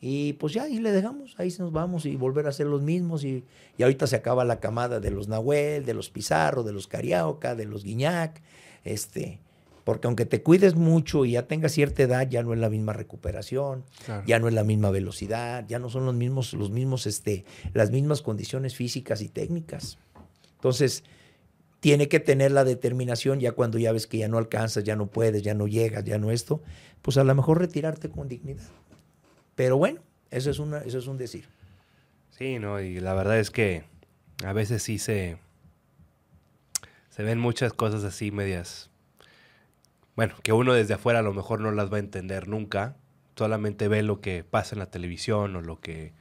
[0.00, 3.24] Y pues ya ahí le dejamos, ahí nos vamos y volver a ser los mismos.
[3.24, 3.44] Y,
[3.76, 7.54] y ahorita se acaba la camada de los Nahuel, de los Pizarro, de los Carioca,
[7.54, 8.40] de los Guiñac.
[8.84, 9.40] Este,
[9.88, 12.92] porque aunque te cuides mucho y ya tengas cierta edad, ya no es la misma
[12.92, 13.86] recuperación,
[14.26, 17.90] ya no es la misma velocidad, ya no son los mismos, los mismos, este, las
[17.90, 19.96] mismas condiciones físicas y técnicas.
[20.56, 21.04] Entonces,
[21.80, 25.06] tiene que tener la determinación ya cuando ya ves que ya no alcanzas, ya no
[25.06, 26.60] puedes, ya no llegas, ya no esto,
[27.00, 28.68] pues a lo mejor retirarte con dignidad.
[29.54, 31.48] Pero bueno, eso es, una, eso es un decir.
[32.32, 33.84] Sí, no, y la verdad es que
[34.44, 35.38] a veces sí se,
[37.08, 38.87] se ven muchas cosas así medias
[40.18, 42.96] bueno, que uno desde afuera a lo mejor no las va a entender nunca,
[43.36, 46.12] solamente ve lo que pasa en la televisión o lo que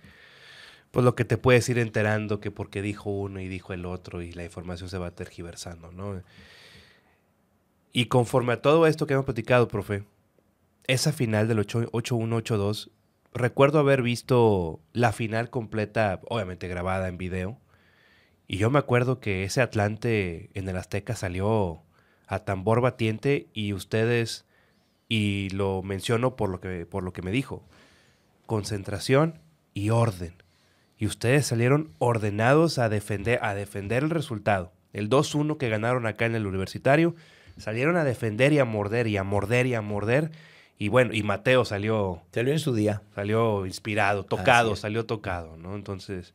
[0.91, 4.21] pues lo que te puedes ir enterando que porque dijo uno y dijo el otro
[4.21, 6.21] y la información se va tergiversando, ¿no?
[7.91, 10.03] Y conforme a todo esto que hemos platicado, profe,
[10.85, 12.91] esa final del 8-1-8-2,
[13.33, 17.59] recuerdo haber visto la final completa, obviamente grabada en video,
[18.47, 21.81] y yo me acuerdo que ese Atlante en el Azteca salió
[22.27, 24.45] a tambor batiente y ustedes,
[25.09, 27.63] y lo menciono por lo que, por lo que me dijo,
[28.45, 29.39] concentración
[29.73, 30.33] y orden.
[30.97, 34.71] Y ustedes salieron ordenados a defender, a defender el resultado.
[34.93, 37.15] El 2-1 que ganaron acá en el universitario,
[37.57, 40.31] salieron a defender y a morder y a morder y a morder.
[40.79, 42.21] Y bueno, y Mateo salió.
[42.31, 43.03] Salió en su día.
[43.15, 45.75] Salió inspirado, tocado, salió tocado, ¿no?
[45.75, 46.33] Entonces,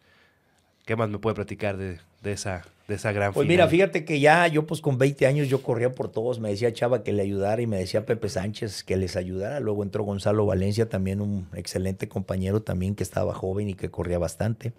[0.85, 4.21] ¿qué más me puede platicar de, de esa, de esa gran Pues mira, fíjate que
[4.21, 7.23] ya yo pues con 20 años yo corría por todos, me decía Chava que le
[7.23, 9.61] ayudara y me decía Pepe Sánchez que les ayudara.
[9.61, 14.19] Luego entró Gonzalo Valencia, también un excelente compañero también que estaba joven y que corría
[14.19, 14.73] bastante.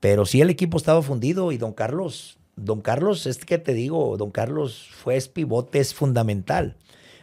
[0.00, 4.16] Pero sí el equipo estaba fundido y don Carlos, don Carlos, es que te digo,
[4.16, 6.76] don Carlos fue es pivote, es fundamental.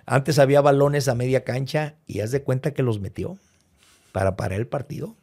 [0.06, 3.38] Antes había balones a media cancha y haz de cuenta que los metió
[4.12, 5.16] para parar el partido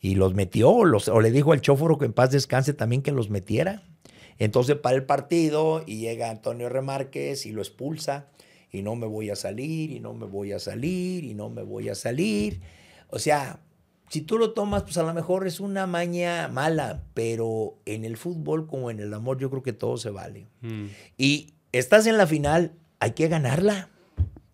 [0.00, 3.30] y los metió, o le dijo al chóforo que en paz descanse también que los
[3.30, 3.82] metiera.
[4.38, 8.28] Entonces para el partido y llega Antonio Remárquez y lo expulsa
[8.72, 11.62] y no me voy a salir y no me voy a salir y no me
[11.62, 12.62] voy a salir.
[13.08, 13.60] O sea,
[14.08, 18.16] si tú lo tomas, pues a lo mejor es una maña mala, pero en el
[18.16, 20.46] fútbol como en el amor yo creo que todo se vale.
[20.62, 20.86] Mm.
[21.18, 23.90] Y estás en la final, hay que ganarla,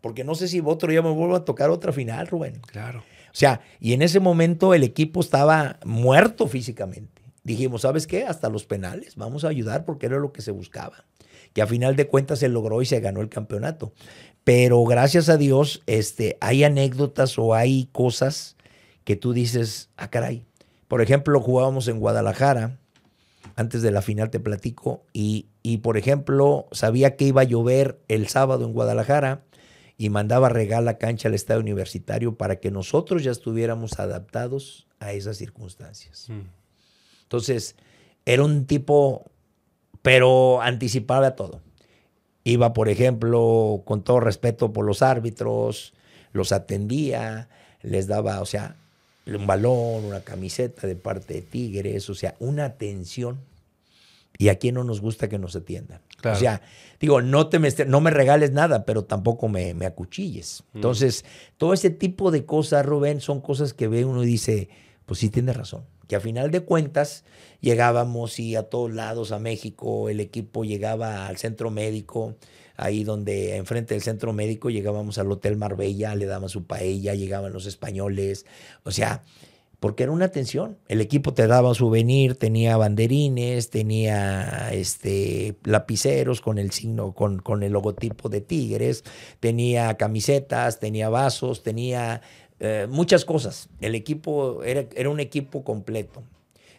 [0.01, 2.61] porque no sé si otro día me vuelvo a tocar otra final, Rubén.
[2.67, 3.05] Claro.
[3.37, 7.21] O sea, y en ese momento el equipo estaba muerto físicamente.
[7.45, 8.25] Dijimos, ¿sabes qué?
[8.25, 11.05] Hasta los penales, vamos a ayudar porque era lo que se buscaba.
[11.53, 13.93] Que a final de cuentas se logró y se ganó el campeonato.
[14.43, 18.57] Pero gracias a Dios, este, hay anécdotas o hay cosas
[19.05, 20.47] que tú dices, ah, caray.
[20.89, 22.79] Por ejemplo, jugábamos en Guadalajara,
[23.55, 28.01] antes de la final te platico, y, y por ejemplo, sabía que iba a llover
[28.09, 29.43] el sábado en Guadalajara
[29.99, 35.13] y mandaba regar la cancha al Estado Universitario para que nosotros ya estuviéramos adaptados a
[35.13, 36.27] esas circunstancias.
[36.29, 36.43] Mm.
[37.23, 37.77] Entonces,
[38.25, 39.25] era un tipo,
[40.03, 41.61] pero anticipaba todo.
[42.45, 45.95] Iba, por ejemplo, con todo respeto por los árbitros,
[46.33, 47.49] los atendía,
[47.83, 48.77] les daba, o sea,
[49.27, 53.41] un balón, una camiseta de parte de Tigres, o sea, una atención.
[54.39, 56.01] Y a quién no nos gusta que nos atiendan.
[56.25, 56.63] O sea,
[56.99, 60.65] digo, no, te me, no me regales nada, pero tampoco me, me acuchilles.
[60.75, 61.25] Entonces,
[61.57, 64.69] todo ese tipo de cosas, Rubén, son cosas que ve uno y dice,
[65.05, 65.85] pues sí tiene razón.
[66.09, 67.25] Que a final de cuentas
[67.61, 72.37] llegábamos y a todos lados a México, el equipo llegaba al centro médico,
[72.77, 77.53] ahí donde enfrente del centro médico llegábamos al Hotel Marbella, le daban su paella, llegaban
[77.53, 78.47] los españoles.
[78.85, 79.23] O sea,
[79.81, 80.79] porque era una atención.
[80.89, 87.63] El equipo te daba souvenir, tenía banderines, tenía este, lapiceros con el signo, con, con
[87.63, 89.05] el logotipo de Tigres,
[89.41, 92.23] tenía camisetas, tenía vasos, tenía
[92.59, 93.69] eh, muchas cosas.
[93.81, 96.23] El equipo era, era, un equipo completo,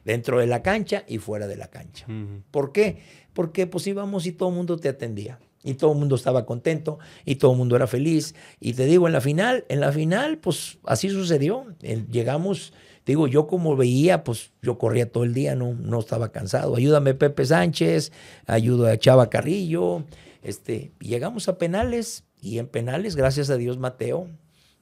[0.03, 2.07] dentro de la cancha y fuera de la cancha.
[2.51, 2.97] ¿Por qué?
[3.33, 5.39] Porque pues íbamos y todo el mundo te atendía.
[5.67, 8.35] Y todo el mundo estaba contento y todo el mundo era feliz.
[8.59, 11.65] Y te digo, en la final, en la final, pues así sucedió.
[12.09, 12.73] Llegamos
[13.07, 16.75] digo, yo como veía, pues yo corría todo el día, no, no estaba cansado.
[16.75, 18.11] Ayúdame Pepe Sánchez,
[18.45, 20.03] ayudo a Chava Carrillo.
[20.43, 24.27] Este, llegamos a penales y en penales, gracias a Dios, Mateo.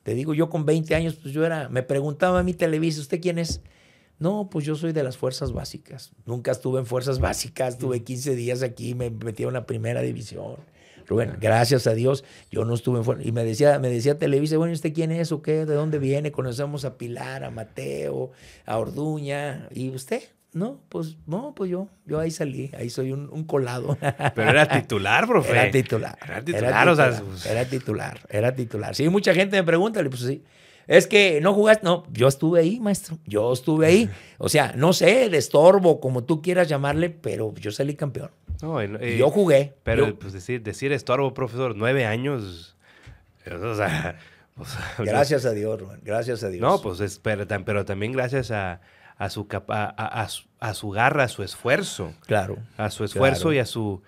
[0.03, 3.21] Te digo, yo con 20 años, pues yo era, me preguntaba a mi Televisa, ¿usted
[3.21, 3.61] quién es?
[4.17, 6.11] No, pues yo soy de las fuerzas básicas.
[6.25, 10.57] Nunca estuve en fuerzas básicas, tuve 15 días aquí, me metí en la primera división.
[11.07, 13.27] Rubén, gracias a Dios, yo no estuve en fuerzas.
[13.27, 15.65] Y me decía, me decía Televisa, bueno, ¿usted quién es o qué?
[15.65, 16.31] ¿De dónde viene?
[16.31, 18.31] Conocemos a Pilar, a Mateo,
[18.65, 19.67] a Orduña.
[19.73, 20.23] ¿Y usted?
[20.55, 23.97] No, pues no, pues yo, yo ahí salí, ahí soy un, colado.
[23.99, 25.51] Pero era titular, profe.
[25.51, 26.17] Era titular.
[26.23, 28.95] Era titular, o sea, era titular, era titular.
[28.95, 30.43] Sí, mucha gente me pregunta, pues sí.
[30.87, 31.83] Es que no jugaste.
[31.83, 33.17] No, yo estuve ahí, maestro.
[33.25, 34.09] Yo estuve ahí.
[34.37, 38.31] O sea, no sé, de estorbo, como tú quieras llamarle, pero yo salí campeón.
[38.61, 39.77] yo jugué.
[39.83, 42.75] Pero pues decir, decir estorbo, profesor, nueve años.
[43.49, 44.19] O sea,
[44.97, 46.61] gracias a Dios, Gracias a Dios.
[46.61, 47.47] No, pues pero,
[47.85, 48.81] también gracias a,
[49.17, 50.27] a su, a,
[50.59, 52.13] a, su garra, a su esfuerzo.
[52.25, 52.57] Claro.
[52.75, 54.01] A su esfuerzo y a su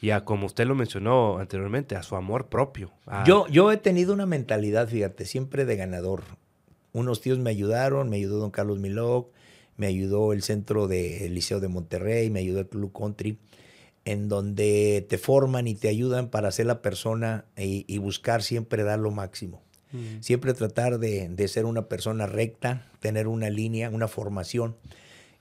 [0.00, 2.92] y a, como usted lo mencionó anteriormente, a su amor propio.
[3.26, 6.22] Yo, yo he tenido una mentalidad, fíjate, siempre de ganador.
[6.92, 9.32] Unos tíos me ayudaron, me ayudó don Carlos Miloc,
[9.76, 13.38] me ayudó el centro del Liceo de Monterrey, me ayudó el Club Country,
[14.04, 19.00] en donde te forman y te ayudan para ser la persona y, buscar siempre dar
[19.00, 19.62] lo máximo.
[19.92, 20.20] Mm.
[20.20, 24.76] Siempre tratar de, de ser una persona recta, tener una línea, una formación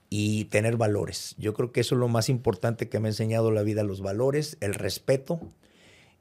[0.09, 1.35] y tener valores.
[1.37, 4.01] Yo creo que eso es lo más importante que me ha enseñado la vida, los
[4.01, 5.39] valores, el respeto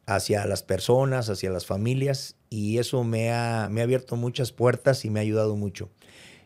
[0.07, 5.05] hacia las personas, hacia las familias, y eso me ha, me ha abierto muchas puertas
[5.05, 5.91] y me ha ayudado mucho.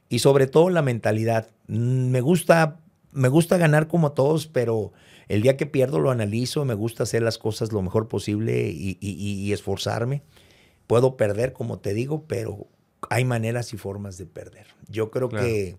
[0.08, 1.50] Y sobre todo la mentalidad.
[1.68, 2.80] Mm, me gusta,
[3.12, 4.92] me gusta ganar como todos, pero
[5.28, 9.52] el día que pierdo lo analizo, me gusta hacer las cosas lo mejor posible y,
[9.52, 10.22] esforzarme.
[10.86, 12.66] Puedo perder, como te digo, pero
[13.08, 14.66] hay maneras y formas de perder.
[14.88, 15.78] Yo creo que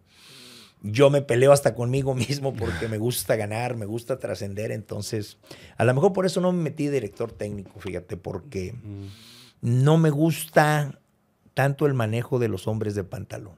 [0.81, 4.71] yo me peleo hasta conmigo mismo porque me gusta ganar, me gusta trascender.
[4.71, 5.37] Entonces,
[5.77, 8.75] a lo mejor por eso no me metí director técnico, fíjate, porque
[9.61, 10.99] no me gusta
[11.53, 13.55] tanto el manejo de los hombres de pantalón.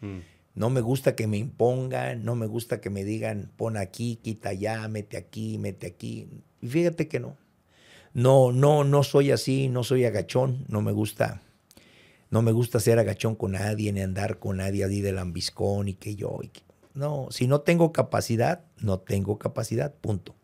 [0.00, 0.18] Mm.
[0.54, 4.48] No me gusta que me impongan, no me gusta que me digan pon aquí, quita
[4.48, 6.28] allá, mete aquí, mete aquí.
[6.60, 7.36] Y fíjate que no.
[8.12, 11.42] No, no, no soy así, no soy agachón, no me gusta
[12.30, 15.94] no me gusta ser agachón con nadie, ni andar con nadie ahí del ambiscón y
[15.94, 16.38] que yo.
[16.94, 20.34] no, si no tengo capacidad, no tengo capacidad, punto.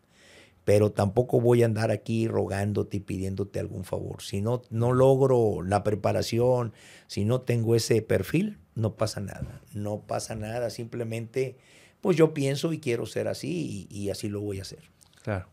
[0.63, 4.23] Pero tampoco voy a andar aquí rogándote y pidiéndote algún favor.
[4.23, 6.73] Si no, no logro la preparación,
[7.05, 9.61] si no tengo ese perfil, no pasa nada.
[9.73, 10.71] No pasa nada.
[10.71, 11.57] Simplemente,
[12.01, 14.89] pues yo pienso y quiero ser así y, y así lo voy a hacer.
[15.21, 15.49] Claro.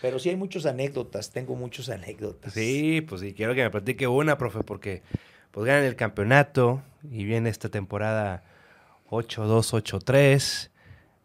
[0.00, 2.52] Pero sí hay muchas anécdotas, tengo muchas anécdotas.
[2.52, 5.02] Sí, pues sí, quiero que me platique una, profe, porque
[5.54, 8.42] pues ganan el campeonato y viene esta temporada
[9.08, 10.70] 8-2, 8-3,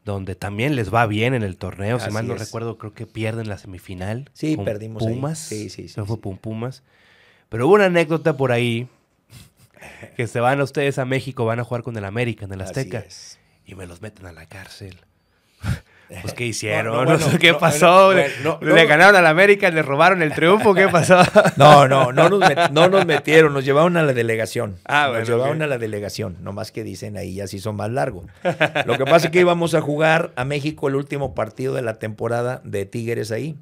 [0.06, 2.00] donde también les va bien en el torneo.
[2.00, 4.30] si mal no recuerdo, creo que pierden la semifinal.
[4.34, 5.04] Sí, perdimos.
[5.04, 5.40] Pumas.
[5.40, 5.96] Sí, sí, sí.
[5.98, 6.84] No fue Pumas.
[7.50, 8.88] Pero hubo una anécdota por ahí
[10.16, 12.62] que se van a ustedes a México, van a jugar con el América en el
[12.62, 13.04] Azteca
[13.66, 14.96] y me los meten a la cárcel.
[16.22, 17.06] Pues, ¿qué hicieron?
[17.10, 18.14] No, sé qué pasó.
[18.14, 21.20] le ganaron al América, le robaron el triunfo, ¿qué pasó?
[21.58, 24.78] No, no, no nos, metieron, nos llevaron a la delegación.
[24.86, 27.92] Ah, bueno, nos llevaron a la delegación, nomás que dicen ahí, ya sí son más
[27.92, 28.26] largos.
[28.86, 32.00] Lo que pasa es que íbamos a jugar a México el último partido de la
[32.00, 33.58] temporada de Tigres ahí.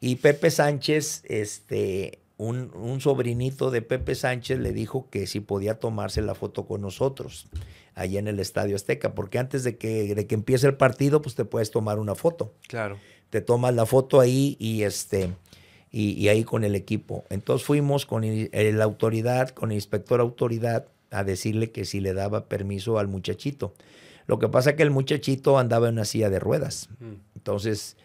[0.00, 5.78] Y Pepe Sánchez, este, un, un sobrinito de Pepe Sánchez le dijo que si podía
[5.78, 7.48] tomarse la foto con nosotros
[7.94, 11.34] allí en el Estadio Azteca, porque antes de que, de que empiece el partido, pues
[11.34, 12.52] te puedes tomar una foto.
[12.68, 12.98] Claro.
[13.30, 15.30] Te tomas la foto ahí y este
[15.92, 17.24] y, ahí con el equipo.
[17.30, 22.46] Entonces fuimos con la autoridad, con el inspector autoridad, a decirle que si le daba
[22.46, 23.74] permiso al muchachito.
[24.26, 26.88] Lo que pasa es que el muchachito andaba en una silla de ruedas.
[27.00, 27.14] Mm.
[27.34, 27.96] Entonces,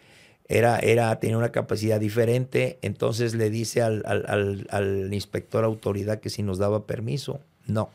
[0.48, 2.78] era, era, tenía una capacidad diferente.
[2.82, 7.40] Entonces le dice al, al, al inspector autoridad que si nos daba permiso.
[7.66, 7.90] No.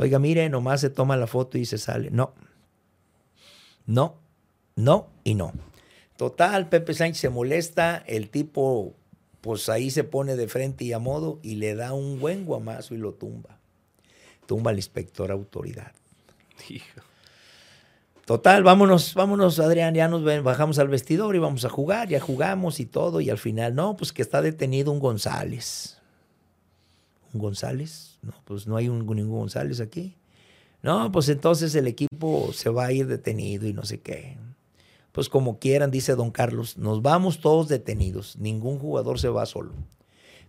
[0.00, 2.10] Oiga, mire, nomás se toma la foto y se sale.
[2.12, 2.32] No.
[3.84, 4.16] No,
[4.76, 5.52] no y no.
[6.16, 8.94] Total, Pepe Sánchez se molesta, el tipo
[9.40, 12.94] pues ahí se pone de frente y a modo y le da un buen guamazo
[12.94, 13.58] y lo tumba.
[14.46, 15.92] Tumba al inspector autoridad.
[18.24, 22.78] Total, vámonos, vámonos, Adrián, ya nos bajamos al vestidor y vamos a jugar, ya jugamos
[22.78, 25.97] y todo, y al final, no, pues que está detenido un González.
[27.32, 28.18] ¿Un González?
[28.22, 30.16] No, pues no hay un, ningún González aquí.
[30.82, 34.38] No, pues entonces el equipo se va a ir detenido y no sé qué.
[35.12, 39.72] Pues como quieran, dice don Carlos, nos vamos todos detenidos, ningún jugador se va solo.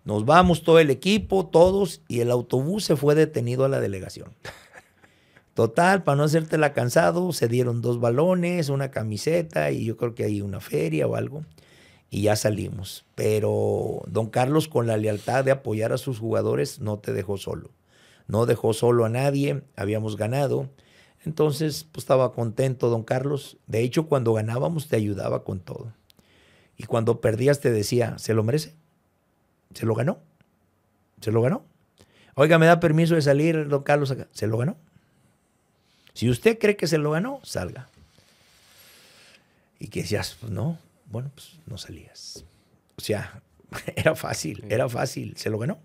[0.06, 4.34] Nos vamos todo el equipo, todos, y el autobús se fue detenido a la delegación.
[5.54, 10.24] Total, para no hacértela cansado, se dieron dos balones, una camiseta y yo creo que
[10.24, 11.44] hay una feria o algo.
[12.10, 13.06] Y ya salimos.
[13.16, 17.70] Pero don Carlos, con la lealtad de apoyar a sus jugadores, no te dejó solo.
[18.28, 20.70] No dejó solo a nadie, habíamos ganado.
[21.26, 23.58] Entonces, pues estaba contento don Carlos.
[23.68, 25.94] De hecho, cuando ganábamos te ayudaba con todo.
[26.78, 28.74] Y cuando perdías te decía, ¿se lo merece?
[29.74, 30.20] ¿Se lo ganó?
[31.22, 31.66] ¿Se lo ganó?
[32.36, 34.16] Oiga, ¿me da permiso de salir, don Carlos?
[34.32, 34.78] ¿Se lo ganó?
[36.14, 37.90] Si usted cree que se lo ganó, salga.
[39.80, 40.78] Y que decías, pues no,
[41.10, 42.46] bueno, pues no salías.
[42.98, 43.42] O sea,
[43.96, 45.80] era fácil, era fácil, se lo ganó.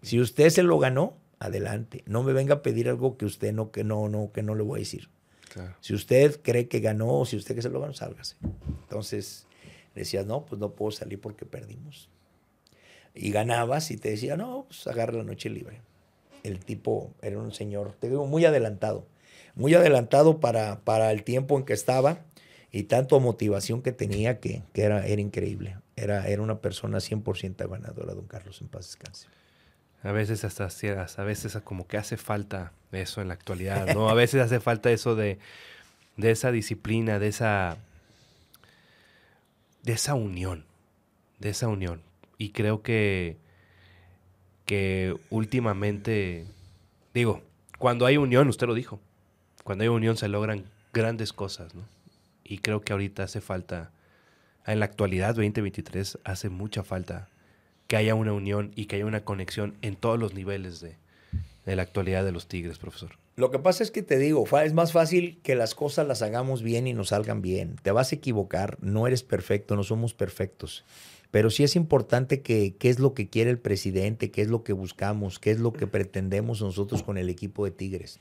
[0.00, 2.02] Si usted se lo ganó, adelante.
[2.06, 4.62] No me venga a pedir algo que usted no, que no, no, que no le
[4.62, 5.08] voy a decir.
[5.80, 8.36] Si usted cree que ganó, si usted que se lo ganó, sálgase.
[8.82, 9.46] Entonces
[9.94, 12.08] decías, no, pues no puedo salir porque perdimos.
[13.14, 15.82] Y ganabas y te decía, no, pues agarra la noche libre.
[16.42, 19.06] El tipo era un señor, te digo, muy adelantado.
[19.54, 22.24] Muy adelantado para, para el tiempo en que estaba
[22.72, 25.76] y tanto motivación que tenía que, era, era increíble.
[25.94, 29.28] Era, era una persona 100% ganadora, don Carlos, en paz descanse.
[30.02, 34.08] A veces hasta a veces como que hace falta eso en la actualidad, ¿no?
[34.08, 35.38] A veces hace falta eso de,
[36.16, 37.76] de esa disciplina, de esa
[39.82, 40.64] de esa unión,
[41.38, 42.02] de esa unión.
[42.38, 43.36] Y creo que
[44.64, 46.46] que últimamente
[47.12, 47.42] digo,
[47.78, 48.98] cuando hay unión, usted lo dijo,
[49.62, 51.82] cuando hay unión se logran grandes cosas, ¿no?
[52.44, 53.90] Y creo que ahorita hace falta,
[54.66, 57.28] en la actualidad 2023, hace mucha falta
[57.86, 60.96] que haya una unión y que haya una conexión en todos los niveles de,
[61.66, 63.10] la actualidad de los Tigres, profesor.
[63.36, 66.62] Lo que pasa es que te digo, es más fácil que las cosas las hagamos
[66.62, 67.76] bien y nos salgan bien.
[67.82, 70.84] Te vas a equivocar, no eres perfecto, no somos perfectos.
[71.30, 74.64] Pero sí es importante que qué es lo que quiere el presidente, qué es lo
[74.64, 78.20] que buscamos, qué es lo que pretendemos nosotros con el equipo de Tigres.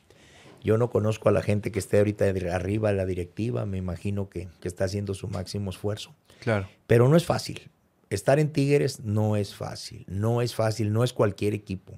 [0.63, 4.29] Yo no conozco a la gente que esté ahorita arriba de la directiva, me imagino
[4.29, 6.13] que, está haciendo su máximo esfuerzo.
[6.39, 6.67] Claro.
[6.87, 7.69] Pero no es fácil.
[8.09, 11.97] Estar en Tigres no es fácil, no es fácil, no es cualquier equipo.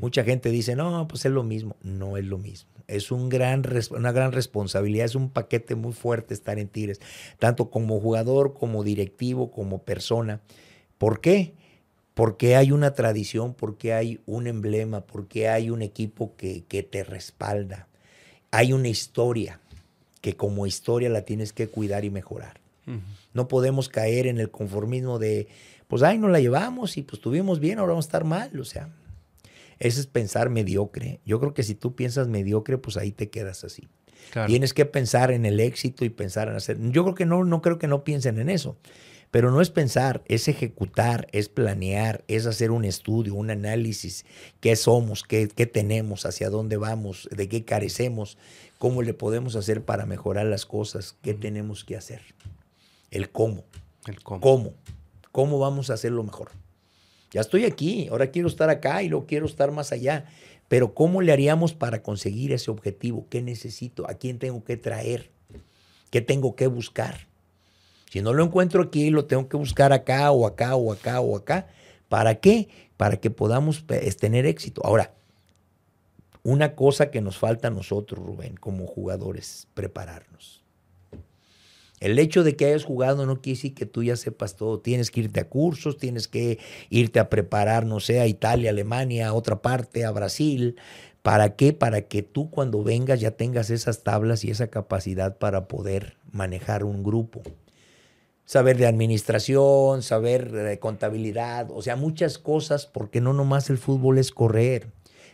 [0.00, 1.76] Mucha gente dice, no, pues es lo mismo.
[1.82, 2.70] No es lo mismo.
[2.88, 7.00] Es un gran, una gran responsabilidad, es un paquete muy fuerte estar en Tigres,
[7.38, 10.40] tanto como jugador, como directivo, como persona.
[10.96, 11.54] ¿Por qué?
[12.14, 17.04] Porque hay una tradición, porque hay un emblema, porque hay un equipo que, que te
[17.04, 17.87] respalda
[18.50, 19.60] hay una historia
[20.20, 22.60] que como historia la tienes que cuidar y mejorar.
[23.34, 25.46] No podemos caer en el conformismo de,
[25.88, 28.58] pues, ay, no la llevamos y pues tuvimos bien, ahora vamos a estar mal.
[28.58, 28.88] O sea,
[29.78, 31.20] ese es pensar mediocre.
[31.26, 33.88] Yo creo que si tú piensas mediocre, pues ahí te quedas así.
[34.46, 36.78] Tienes que pensar en el éxito y pensar en hacer.
[36.90, 38.76] Yo creo que no, no creo que no piensen en eso.
[39.30, 44.24] Pero no es pensar, es ejecutar, es planear, es hacer un estudio, un análisis,
[44.60, 48.38] qué somos, qué, qué tenemos, hacia dónde vamos, de qué carecemos,
[48.78, 52.22] cómo le podemos hacer para mejorar las cosas, qué tenemos que hacer.
[53.10, 53.64] El cómo.
[54.06, 54.40] El cómo.
[54.40, 54.74] ¿Cómo?
[55.30, 56.50] ¿Cómo vamos a hacerlo mejor?
[57.30, 60.24] Ya estoy aquí, ahora quiero estar acá y luego quiero estar más allá.
[60.68, 63.26] Pero ¿cómo le haríamos para conseguir ese objetivo?
[63.28, 64.08] ¿Qué necesito?
[64.08, 65.30] ¿A quién tengo que traer?
[66.10, 67.27] ¿Qué tengo que buscar?
[68.10, 71.36] Si no lo encuentro aquí, lo tengo que buscar acá o acá o acá o
[71.36, 71.68] acá.
[72.08, 72.68] ¿Para qué?
[72.96, 73.84] Para que podamos
[74.18, 74.80] tener éxito.
[74.84, 75.12] Ahora,
[76.42, 80.64] una cosa que nos falta a nosotros, Rubén, como jugadores, prepararnos.
[82.00, 84.80] El hecho de que hayas jugado no quiere decir que tú ya sepas todo.
[84.80, 86.58] Tienes que irte a cursos, tienes que
[86.90, 90.76] irte a preparar, no sé, a Italia, Alemania, a otra parte, a Brasil.
[91.22, 91.72] ¿Para qué?
[91.72, 96.84] Para que tú cuando vengas ya tengas esas tablas y esa capacidad para poder manejar
[96.84, 97.42] un grupo
[98.48, 104.16] saber de administración, saber de contabilidad, o sea, muchas cosas, porque no nomás el fútbol
[104.16, 104.88] es correr.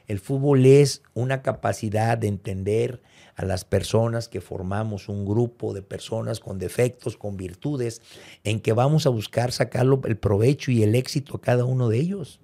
[0.09, 3.03] El fútbol es una capacidad de entender
[3.37, 8.03] a las personas que formamos un grupo de personas con defectos, con virtudes,
[8.43, 11.99] en que vamos a buscar sacarlo el provecho y el éxito a cada uno de
[11.99, 12.41] ellos.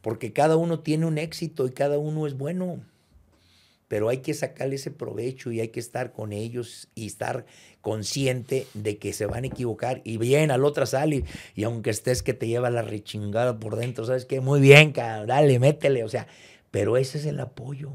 [0.00, 2.80] Porque cada uno tiene un éxito y cada uno es bueno
[3.92, 7.44] pero hay que sacarle ese provecho y hay que estar con ellos y estar
[7.82, 10.00] consciente de que se van a equivocar.
[10.04, 11.24] Y bien, al otro sale
[11.54, 14.40] y, aunque estés que te lleva la rechingada por dentro, ¿sabes qué?
[14.40, 16.04] Muy bien, dale, métele.
[16.04, 16.26] O sea,
[16.70, 17.90] pero ese es el apoyo.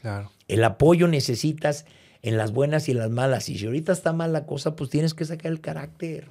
[0.00, 0.30] Claro.
[0.48, 1.84] El apoyo necesitas
[2.22, 3.48] en las buenas y en las malas.
[3.48, 6.28] Y si ahorita está mal la cosa, pues tienes que sacar el carácter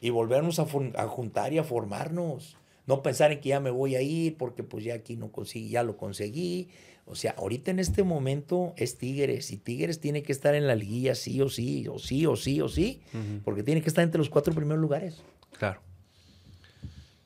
[0.00, 2.56] y volvernos a, a juntar y a formarnos.
[2.86, 5.68] No pensar en que ya me voy a ir porque pues ya aquí no conseguí,
[5.68, 6.70] ya lo conseguí
[7.08, 10.74] o sea, ahorita en este momento es Tigres y Tigres tiene que estar en la
[10.74, 13.00] liguilla sí o sí, o sí, o sí, o sí,
[13.44, 15.22] porque tiene que estar entre los cuatro primeros lugares.
[15.58, 15.80] Claro.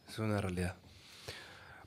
[0.09, 0.77] Es una realidad.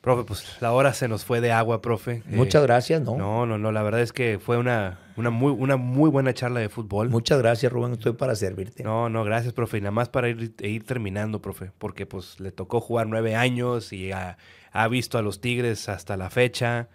[0.06, 2.22] Profe, pues la hora se nos fue de agua, profe.
[2.28, 3.18] Muchas eh, gracias, ¿no?
[3.18, 6.60] No, no, no, la verdad es que fue una, una, muy, una muy buena charla
[6.60, 7.10] de fútbol.
[7.10, 8.84] Muchas gracias, Rubén, estoy para servirte.
[8.84, 9.80] No, no, gracias, profe.
[9.80, 13.94] Y nada más para ir, ir terminando, profe, porque pues le tocó jugar nueve años
[13.94, 14.38] y ha,
[14.92, 16.88] visto a los Tigres hasta la fecha.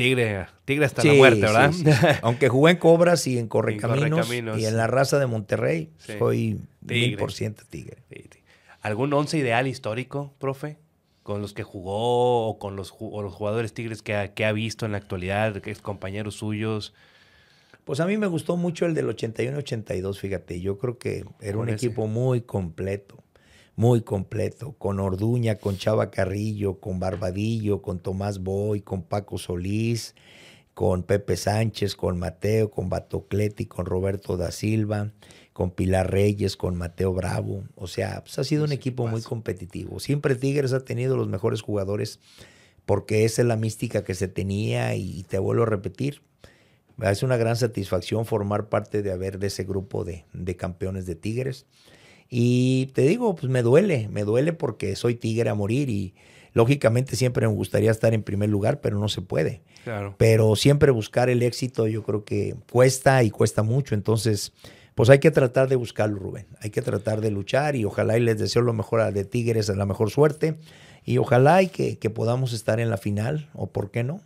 [0.00, 1.72] Tigre, tigre hasta la muerte, ¿verdad?
[2.22, 7.18] Aunque jugué en Cobras y en Correcaminos, y en la raza de Monterrey, soy mil
[7.18, 7.98] por ciento Tigre.
[8.80, 10.78] ¿Algún once ideal histórico, profe?
[11.22, 14.86] con los que jugó o con los, los jugadores Tigres que ha, que ha visto
[14.86, 16.94] en la actualidad, que es compañeros suyos?
[17.84, 20.62] Pues a mí me gustó mucho el del 81-82, fíjate.
[20.62, 23.22] Yo creo que era un equipo muy completo,
[23.80, 24.74] muy completo.
[24.76, 30.14] Con Orduña, con Chava Carrillo, con Barbadillo, con Tomás Boy, con Paco Solís,
[30.74, 35.10] con Pepe Sánchez, con Mateo, con Batocleti, con Roberto da Silva
[35.52, 37.64] con Pilar Reyes, con Mateo Bravo.
[37.74, 39.98] O sea, pues ha sido un equipo muy competitivo.
[39.98, 42.18] Siempre Tigres ha tenido los mejores jugadores
[42.86, 46.22] porque esa es la mística que se tenía y te vuelvo a repetir.
[47.02, 50.24] Es una gran satisfacción formar parte de haber de ese grupo de,
[50.56, 51.66] campeones de Tigres.
[52.30, 56.14] Y te digo, pues me duele, me duele porque soy Tigre a morir y
[56.52, 59.62] lógicamente siempre me gustaría estar en primer lugar, pero no se puede.
[60.16, 63.94] Pero siempre buscar el éxito yo creo que cuesta y cuesta mucho.
[63.94, 64.52] Entonces,
[64.94, 66.46] pues hay que tratar de buscarlo, Rubén.
[66.60, 69.68] Hay que tratar de luchar y ojalá y les deseo lo mejor a de Tigres,
[69.68, 70.56] la mejor suerte.
[71.04, 74.20] Y ojalá y que, podamos estar en la final, o por qué no.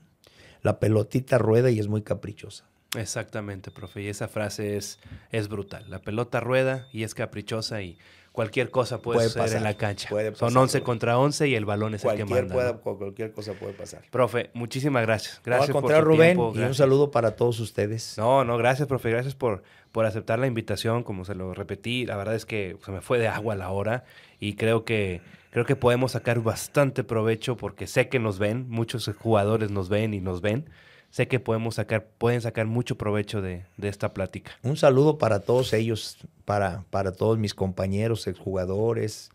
[0.62, 2.64] La pelotita rueda y es muy caprichosa.
[2.96, 4.02] Exactamente, profe.
[4.02, 4.98] Y esa frase es,
[5.30, 5.84] es brutal.
[5.88, 7.98] La pelota rueda y es caprichosa y
[8.34, 10.08] cualquier cosa puede, pasar en la cancha.
[10.34, 12.78] Son 11 contra 11 y el balón es el que manda.
[12.78, 14.02] Cualquier cosa puede pasar.
[14.10, 15.40] Profe, muchísimas gracias.
[15.44, 18.18] Gracias no, al Rubén, y un saludo para todos ustedes.
[18.18, 19.10] No, no, gracias, profe.
[19.10, 22.06] Gracias por, por aceptar la invitación, como se lo repetí.
[22.06, 24.04] La verdad es que se me fue de agua la hora
[24.40, 25.20] y creo que
[25.50, 30.12] creo que podemos sacar bastante provecho porque sé que nos ven, muchos jugadores nos ven
[30.12, 30.68] y nos ven
[31.14, 34.50] sé que podemos sacar, pueden sacar mucho provecho de, esta plática.
[34.64, 39.30] Un saludo para todos ellos, para, para todos mis compañeros, exjugadores,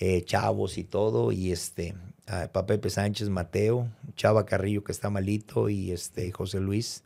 [0.00, 1.94] eh, chavos y todo, y este,
[2.26, 7.04] a Pepe Sánchez, Mateo, Chava Carrillo que está malito, y este José Luis.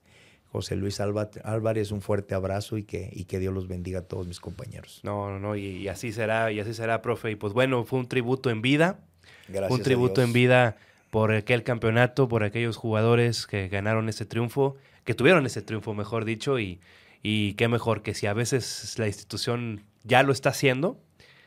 [0.50, 4.26] José Luis Álvarez, un fuerte abrazo y que, y que Dios los bendiga a todos
[4.26, 5.00] mis compañeros.
[5.02, 7.32] No, no, no, y, así será, y así será, profe.
[7.32, 9.00] Y pues bueno, fue un tributo en vida.
[9.48, 10.78] Gracias un tributo en vida
[11.11, 16.24] por aquel campeonato, por aquellos jugadores que ganaron ese triunfo, que tuvieron ese triunfo, mejor
[16.24, 16.80] dicho, y,
[17.22, 21.00] y qué mejor que si a veces la institución ya lo está haciendo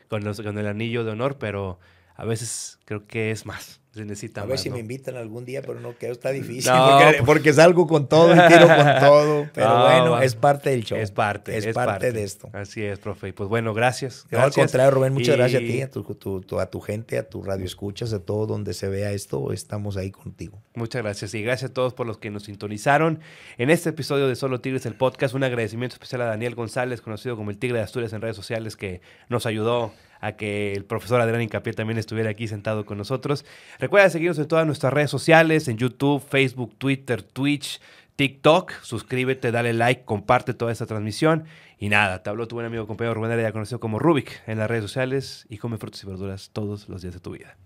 [0.07, 1.79] con, los, con el anillo de honor, pero
[2.15, 5.79] a veces creo que es más necesita a ver si me invitan algún día, pero
[5.81, 6.71] no creo, está difícil.
[7.25, 9.49] porque, salgo con todo y tiro con todo.
[9.53, 10.97] Pero bueno, es parte del show.
[10.97, 11.57] Es parte.
[11.57, 12.49] Es, parte, de esto.
[12.53, 13.29] Así es, profe.
[13.29, 14.25] Y pues bueno, gracias.
[14.31, 17.65] al contrario, Rubén, muchas gracias a ti, a tu, a tu gente, a tu radio
[17.65, 19.51] escuchas, a todo donde se vea esto.
[19.51, 20.61] Estamos ahí contigo.
[20.73, 21.33] Muchas gracias.
[21.33, 23.19] Y gracias a todos por los que nos sintonizaron
[23.57, 25.35] en este episodio de Solo Tigres, el podcast.
[25.35, 28.77] Un agradecimiento especial a Daniel González, conocido como el Tigre de Asturias en redes sociales,
[28.77, 33.43] que nos ayudó a que el profesor Adrián Incapié también estuviera aquí sentado con nosotros.
[33.81, 37.81] Recuerda seguirnos en todas nuestras redes sociales, en YouTube, Facebook, Twitter, Twitch,
[38.15, 38.73] TikTok.
[38.83, 41.45] Suscríbete, dale like, comparte toda esta transmisión.
[41.79, 44.69] Y nada, te habló tu buen amigo compañero Rubén ya conocido como Rubik en las
[44.69, 47.57] redes sociales y come frutas y verduras todos los días de tu vida.